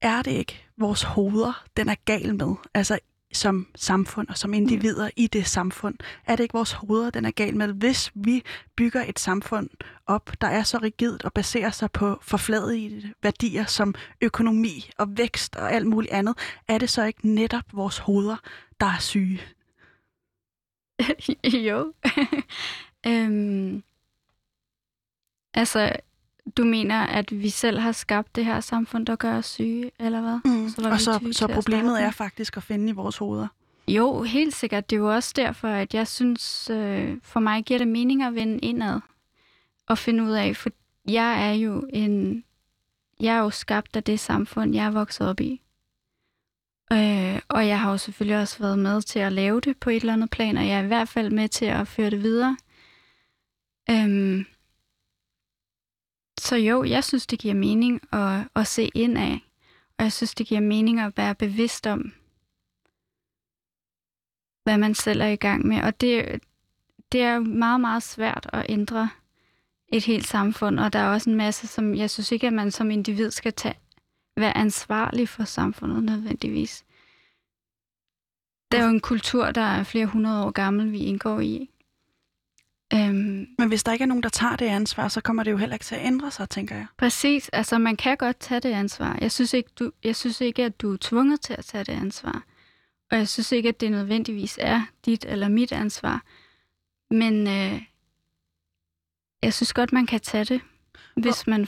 [0.01, 2.55] er det ikke vores hoveder, den er gal med?
[2.73, 2.99] Altså
[3.34, 5.11] som samfund og som individer mm.
[5.15, 5.95] i det samfund.
[6.25, 7.73] Er det ikke vores hoveder, den er gal med?
[7.73, 8.43] Hvis vi
[8.75, 9.69] bygger et samfund
[10.07, 15.55] op, der er så rigidt og baserer sig på forfladige værdier som økonomi og vækst
[15.55, 18.38] og alt muligt andet, er det så ikke netop vores hoveder,
[18.79, 19.41] der er syge?
[21.67, 21.93] jo.
[23.07, 23.84] øhm,
[25.53, 25.95] altså,
[26.58, 30.22] du mener, at vi selv har skabt det her samfund, der gør os syge, eller
[30.22, 30.39] hvad?
[30.45, 30.70] Mm.
[30.70, 33.47] Så og så, så problemet er faktisk at finde i vores hoveder.
[33.88, 34.89] Jo, helt sikkert.
[34.89, 38.36] Det er jo også derfor, at jeg synes, øh, for mig giver det mening at
[38.36, 38.99] vende indad
[39.88, 40.70] og finde ud af, for
[41.10, 42.43] jeg er jo en,
[43.20, 45.62] jeg er jo skabt af det samfund, jeg er vokset op i.
[46.91, 49.95] Øh, og jeg har jo selvfølgelig også været med til at lave det på et
[49.95, 52.58] eller andet plan, og jeg er i hvert fald med til at føre det videre.
[53.89, 54.45] Øh,
[56.41, 59.39] så jo, jeg synes, det giver mening at, at se ind af.
[59.97, 62.13] Og jeg synes, det giver mening at være bevidst om,
[64.63, 65.81] hvad man selv er i gang med.
[65.83, 66.43] Og det,
[67.11, 69.09] det er meget, meget svært at ændre
[69.87, 70.79] et helt samfund.
[70.79, 73.53] Og der er også en masse, som jeg synes ikke, at man som individ skal
[73.53, 73.79] tage,
[74.37, 76.85] være ansvarlig for samfundet nødvendigvis.
[78.71, 81.69] Der er jo en kultur, der er flere hundrede år gammel, vi indgår i.
[82.93, 85.57] Øhm, Men hvis der ikke er nogen, der tager det ansvar, så kommer det jo
[85.57, 86.85] heller ikke til at ændre sig, tænker jeg.
[86.97, 87.49] Præcis.
[87.49, 89.17] Altså, man kan godt tage det ansvar.
[89.21, 91.93] Jeg synes ikke, du, jeg synes ikke at du er tvunget til at tage det
[91.93, 92.43] ansvar.
[93.11, 96.23] Og jeg synes ikke, at det nødvendigvis er dit eller mit ansvar.
[97.11, 97.81] Men øh,
[99.43, 100.61] jeg synes godt, man kan tage det,
[101.15, 101.67] hvis man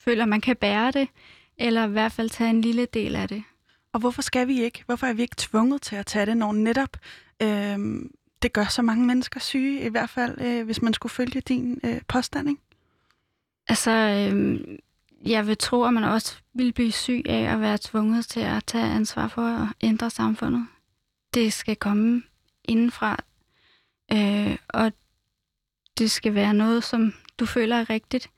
[0.00, 1.08] føler, man kan bære det,
[1.58, 3.42] eller i hvert fald tage en lille del af det.
[3.92, 4.82] Og hvorfor skal vi ikke?
[4.86, 6.96] Hvorfor er vi ikke tvunget til at tage det, når netop
[7.42, 7.78] øh,
[8.42, 11.80] det gør så mange mennesker syge, i hvert fald øh, hvis man skulle følge din
[11.84, 12.62] øh, påstand, ikke?
[13.68, 14.60] Altså, øh,
[15.24, 18.64] jeg vil tro, at man også vil blive syg af at være tvunget til at
[18.64, 20.66] tage ansvar for at ændre samfundet.
[21.34, 22.22] Det skal komme
[22.64, 23.24] indenfra,
[24.12, 24.92] øh, og
[25.98, 28.30] det skal være noget, som du føler er rigtigt.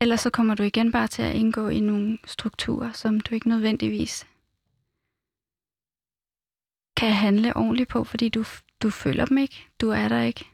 [0.00, 3.48] Ellers så kommer du igen bare til at indgå i nogle strukturer, som du ikke
[3.48, 4.26] nødvendigvis
[6.96, 8.44] kan handle ordentligt på, fordi du
[8.82, 10.44] du føler dem ikke, du er der ikke.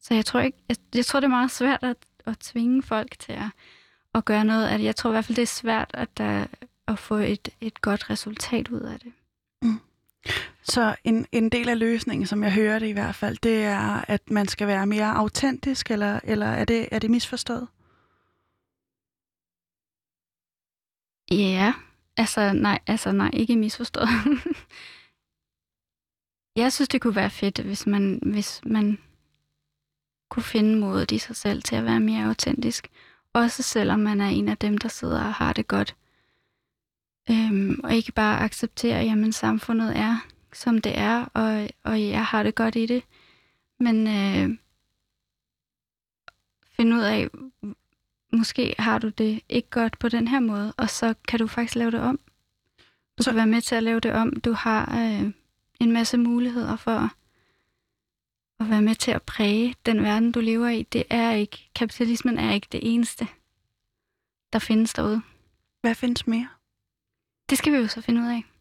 [0.00, 1.96] Så jeg tror ikke, jeg, jeg tror det er meget svært at,
[2.26, 3.48] at tvinge folk til at,
[4.14, 4.84] at gøre noget det.
[4.84, 6.46] Jeg tror i hvert fald det er svært at, der,
[6.88, 9.12] at få et, et godt resultat ud af det.
[9.62, 9.80] Mm.
[10.62, 14.04] Så en, en del af løsningen, som jeg hører det i hvert fald, det er,
[14.08, 17.68] at man skal være mere autentisk, eller, eller er, det, er det misforstået?
[21.30, 21.72] Ja,
[22.16, 24.08] altså nej, altså nej, ikke misforstået.
[26.56, 28.98] Jeg synes, det kunne være fedt, hvis man, hvis man
[30.28, 32.88] kunne finde modet i sig selv til at være mere autentisk.
[33.32, 35.96] Også selvom man er en af dem, der sidder og har det godt.
[37.30, 42.24] Øhm, og ikke bare acceptere, at jamen, samfundet er, som det er, og, og jeg
[42.24, 43.02] har det godt i det.
[43.78, 44.58] Men øh,
[46.76, 47.28] finde ud af,
[48.32, 51.74] måske har du det ikke godt på den her måde, og så kan du faktisk
[51.74, 52.20] lave det om.
[53.18, 53.30] Du så...
[53.30, 54.40] kan være med til at lave det om.
[54.40, 55.32] Du har øh,
[55.80, 57.10] en masse muligheder for
[58.60, 60.82] at være med til at præge den verden, du lever i.
[60.82, 63.28] Det er ikke, kapitalismen er ikke det eneste,
[64.52, 65.22] der findes derude.
[65.80, 66.48] Hvad findes mere?
[67.50, 68.53] Det skal vi jo så finde ud af.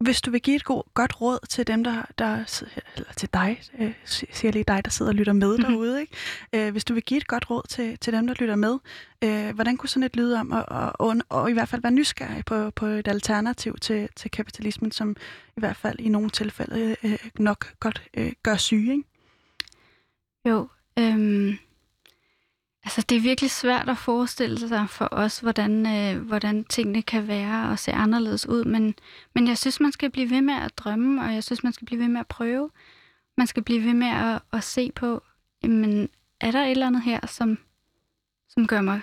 [0.00, 2.62] Hvis du vil give et god, godt råd til dem, der, der
[2.96, 5.72] eller til dig, øh, siger lige dig, der sidder og lytter med mm-hmm.
[5.72, 6.16] derude, ikke?
[6.52, 8.78] Øh, hvis du vil give et godt råd til, til dem, der lytter med,
[9.24, 11.92] øh, hvordan kunne sådan et lyde om at og, og, og i hvert fald være
[11.92, 15.16] nysgerrig på, på et alternativ til, til kapitalismen, som
[15.56, 19.04] i hvert fald i nogle tilfælde øh, nok godt øh, gør syge, ikke?
[20.48, 21.58] Jo, øhm,
[22.84, 27.28] Altså, det er virkelig svært at forestille sig for os, hvordan, øh, hvordan tingene kan
[27.28, 28.94] være og se anderledes ud, men,
[29.34, 31.86] men jeg synes, man skal blive ved med at drømme, og jeg synes, man skal
[31.86, 32.70] blive ved med at prøve.
[33.36, 35.22] Man skal blive ved med at, at se på,
[35.62, 36.08] men
[36.40, 37.58] er der et eller andet her, som,
[38.48, 39.00] som gør mig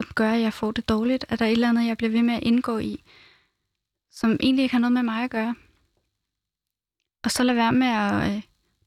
[0.00, 1.24] som gør, at jeg får det dårligt?
[1.28, 3.04] Er der et eller andet, jeg bliver ved med at indgå i,
[4.10, 5.54] som egentlig ikke har noget med mig at gøre?
[7.24, 8.42] Og så lad være med at øh,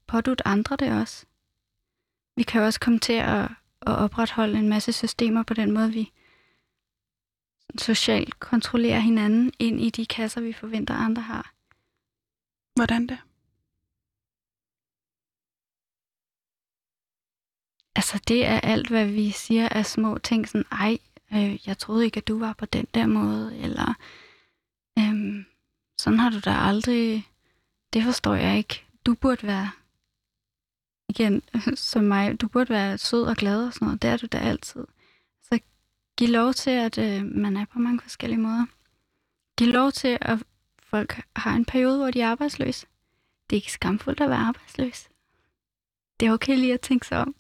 [0.08, 1.26] pådute andre det også.
[2.36, 3.48] Vi kan også komme til at
[3.82, 6.12] at opretholde en masse systemer på den måde, vi
[7.78, 11.54] socialt kontrollerer hinanden ind i de kasser, vi forventer, andre har.
[12.76, 13.20] Hvordan det?
[17.96, 20.98] Altså det er alt, hvad vi siger er små ting, sådan, ej,
[21.34, 23.94] øh, jeg troede ikke, at du var på den der måde, eller
[25.00, 25.46] øhm,
[25.98, 27.28] sådan har du da aldrig,
[27.94, 28.86] det forstår jeg ikke.
[29.06, 29.72] Du burde være
[31.12, 31.41] igen,
[31.91, 34.01] som mig, du burde være sød og glad og sådan noget.
[34.01, 34.84] Det er du da altid.
[35.43, 35.59] Så
[36.18, 38.66] giv lov til, at øh, man er på mange forskellige måder.
[39.57, 40.39] Giv lov til, at
[40.84, 42.86] folk har en periode, hvor de er arbejdsløse.
[43.49, 45.09] Det er ikke skamfuldt at være arbejdsløs.
[46.20, 47.36] Det er okay lige at tænke sig om.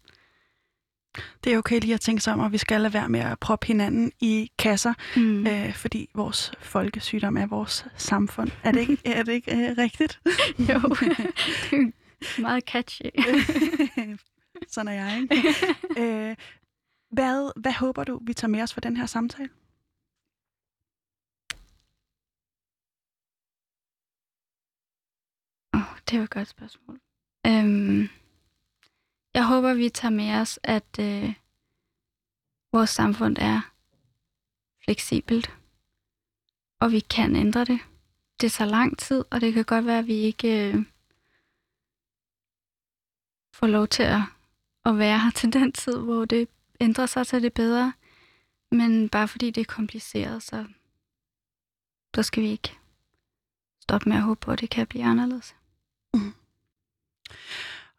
[1.43, 3.39] Det er okay lige at tænke sig om, og vi skal lade være med at
[3.39, 5.47] proppe hinanden i kasser, mm.
[5.47, 8.49] øh, fordi vores folkesygdom er vores samfund.
[8.63, 10.19] Er det ikke, er det ikke øh, rigtigt?
[10.59, 10.95] jo,
[12.39, 13.05] Meget catchy.
[14.73, 15.35] Sådan er jeg, ikke?
[16.01, 16.35] øh,
[17.11, 19.49] hvad, hvad håber du, vi tager med os fra den her samtale?
[25.73, 26.99] Oh, det var et godt spørgsmål.
[27.47, 28.09] Øhm,
[29.33, 31.33] jeg håber, vi tager med os, at øh,
[32.71, 33.61] vores samfund er
[34.83, 35.57] fleksibelt,
[36.79, 37.79] og vi kan ændre det.
[38.41, 40.85] Det tager lang tid, og det kan godt være, at vi ikke øh,
[43.61, 44.21] får lov til at,
[44.85, 46.47] at være her til den tid, hvor det
[46.79, 47.93] ændrer sig til det bedre.
[48.71, 50.65] Men bare fordi det er kompliceret, så,
[52.15, 52.77] så skal vi ikke
[53.81, 55.55] stoppe med at håbe på, at det kan blive anderledes.
[56.13, 56.33] Mm.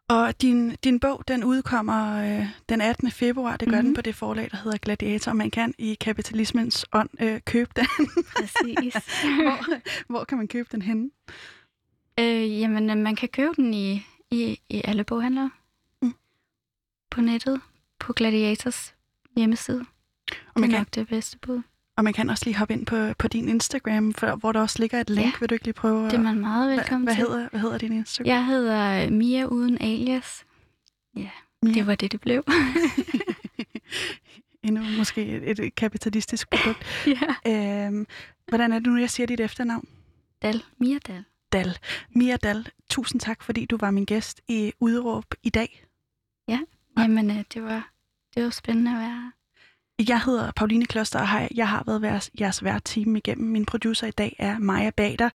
[0.07, 3.11] Og din, din bog, den udkommer øh, den 18.
[3.11, 3.57] februar.
[3.57, 3.85] Det gør mm-hmm.
[3.85, 5.33] den på det forlag, der hedder Gladiator.
[5.33, 7.87] Man kan i kapitalismens ånd øh, købe den.
[8.35, 8.93] Præcis.
[9.41, 11.09] hvor, hvor kan man købe den henne?
[12.19, 15.51] Øh, jamen, man kan købe den i i, i alle boghandlere.
[16.01, 16.13] Mm.
[17.11, 17.61] På nettet,
[17.99, 18.95] på Gladiators
[19.37, 19.85] hjemmeside.
[20.55, 21.61] Og man det er kan, nok det bedste bud.
[21.97, 24.79] Og man kan også lige hoppe ind på, på din Instagram, for, hvor der også
[24.79, 25.25] ligger et link.
[25.25, 26.05] Ja, Vil du ikke lige prøve?
[26.05, 27.33] det er man meget velkommen hvad, hvad til.
[27.33, 28.27] Hedder, hvad hedder din Instagram?
[28.27, 30.45] Jeg hedder Mia uden alias.
[31.15, 31.29] Ja,
[31.61, 31.73] Mia.
[31.73, 32.43] det var det, det blev.
[34.63, 37.07] Endnu måske et, et kapitalistisk produkt.
[37.45, 37.85] ja.
[37.87, 38.05] øhm,
[38.47, 39.87] hvordan er det nu, jeg siger dit efternavn?
[40.41, 40.63] Dal.
[40.77, 41.23] Mia Dal.
[41.53, 41.77] Dal.
[42.09, 45.85] Mia Dal, tusind tak, fordi du var min gæst i Udråb i dag.
[46.47, 46.59] Ja,
[46.97, 47.91] jamen øh, det var,
[48.35, 49.31] det var spændende at være her.
[50.07, 53.49] Jeg hedder Pauline Kloster, og jeg har været jeres, vært time igennem.
[53.49, 55.29] Min producer i dag er Maja Bader.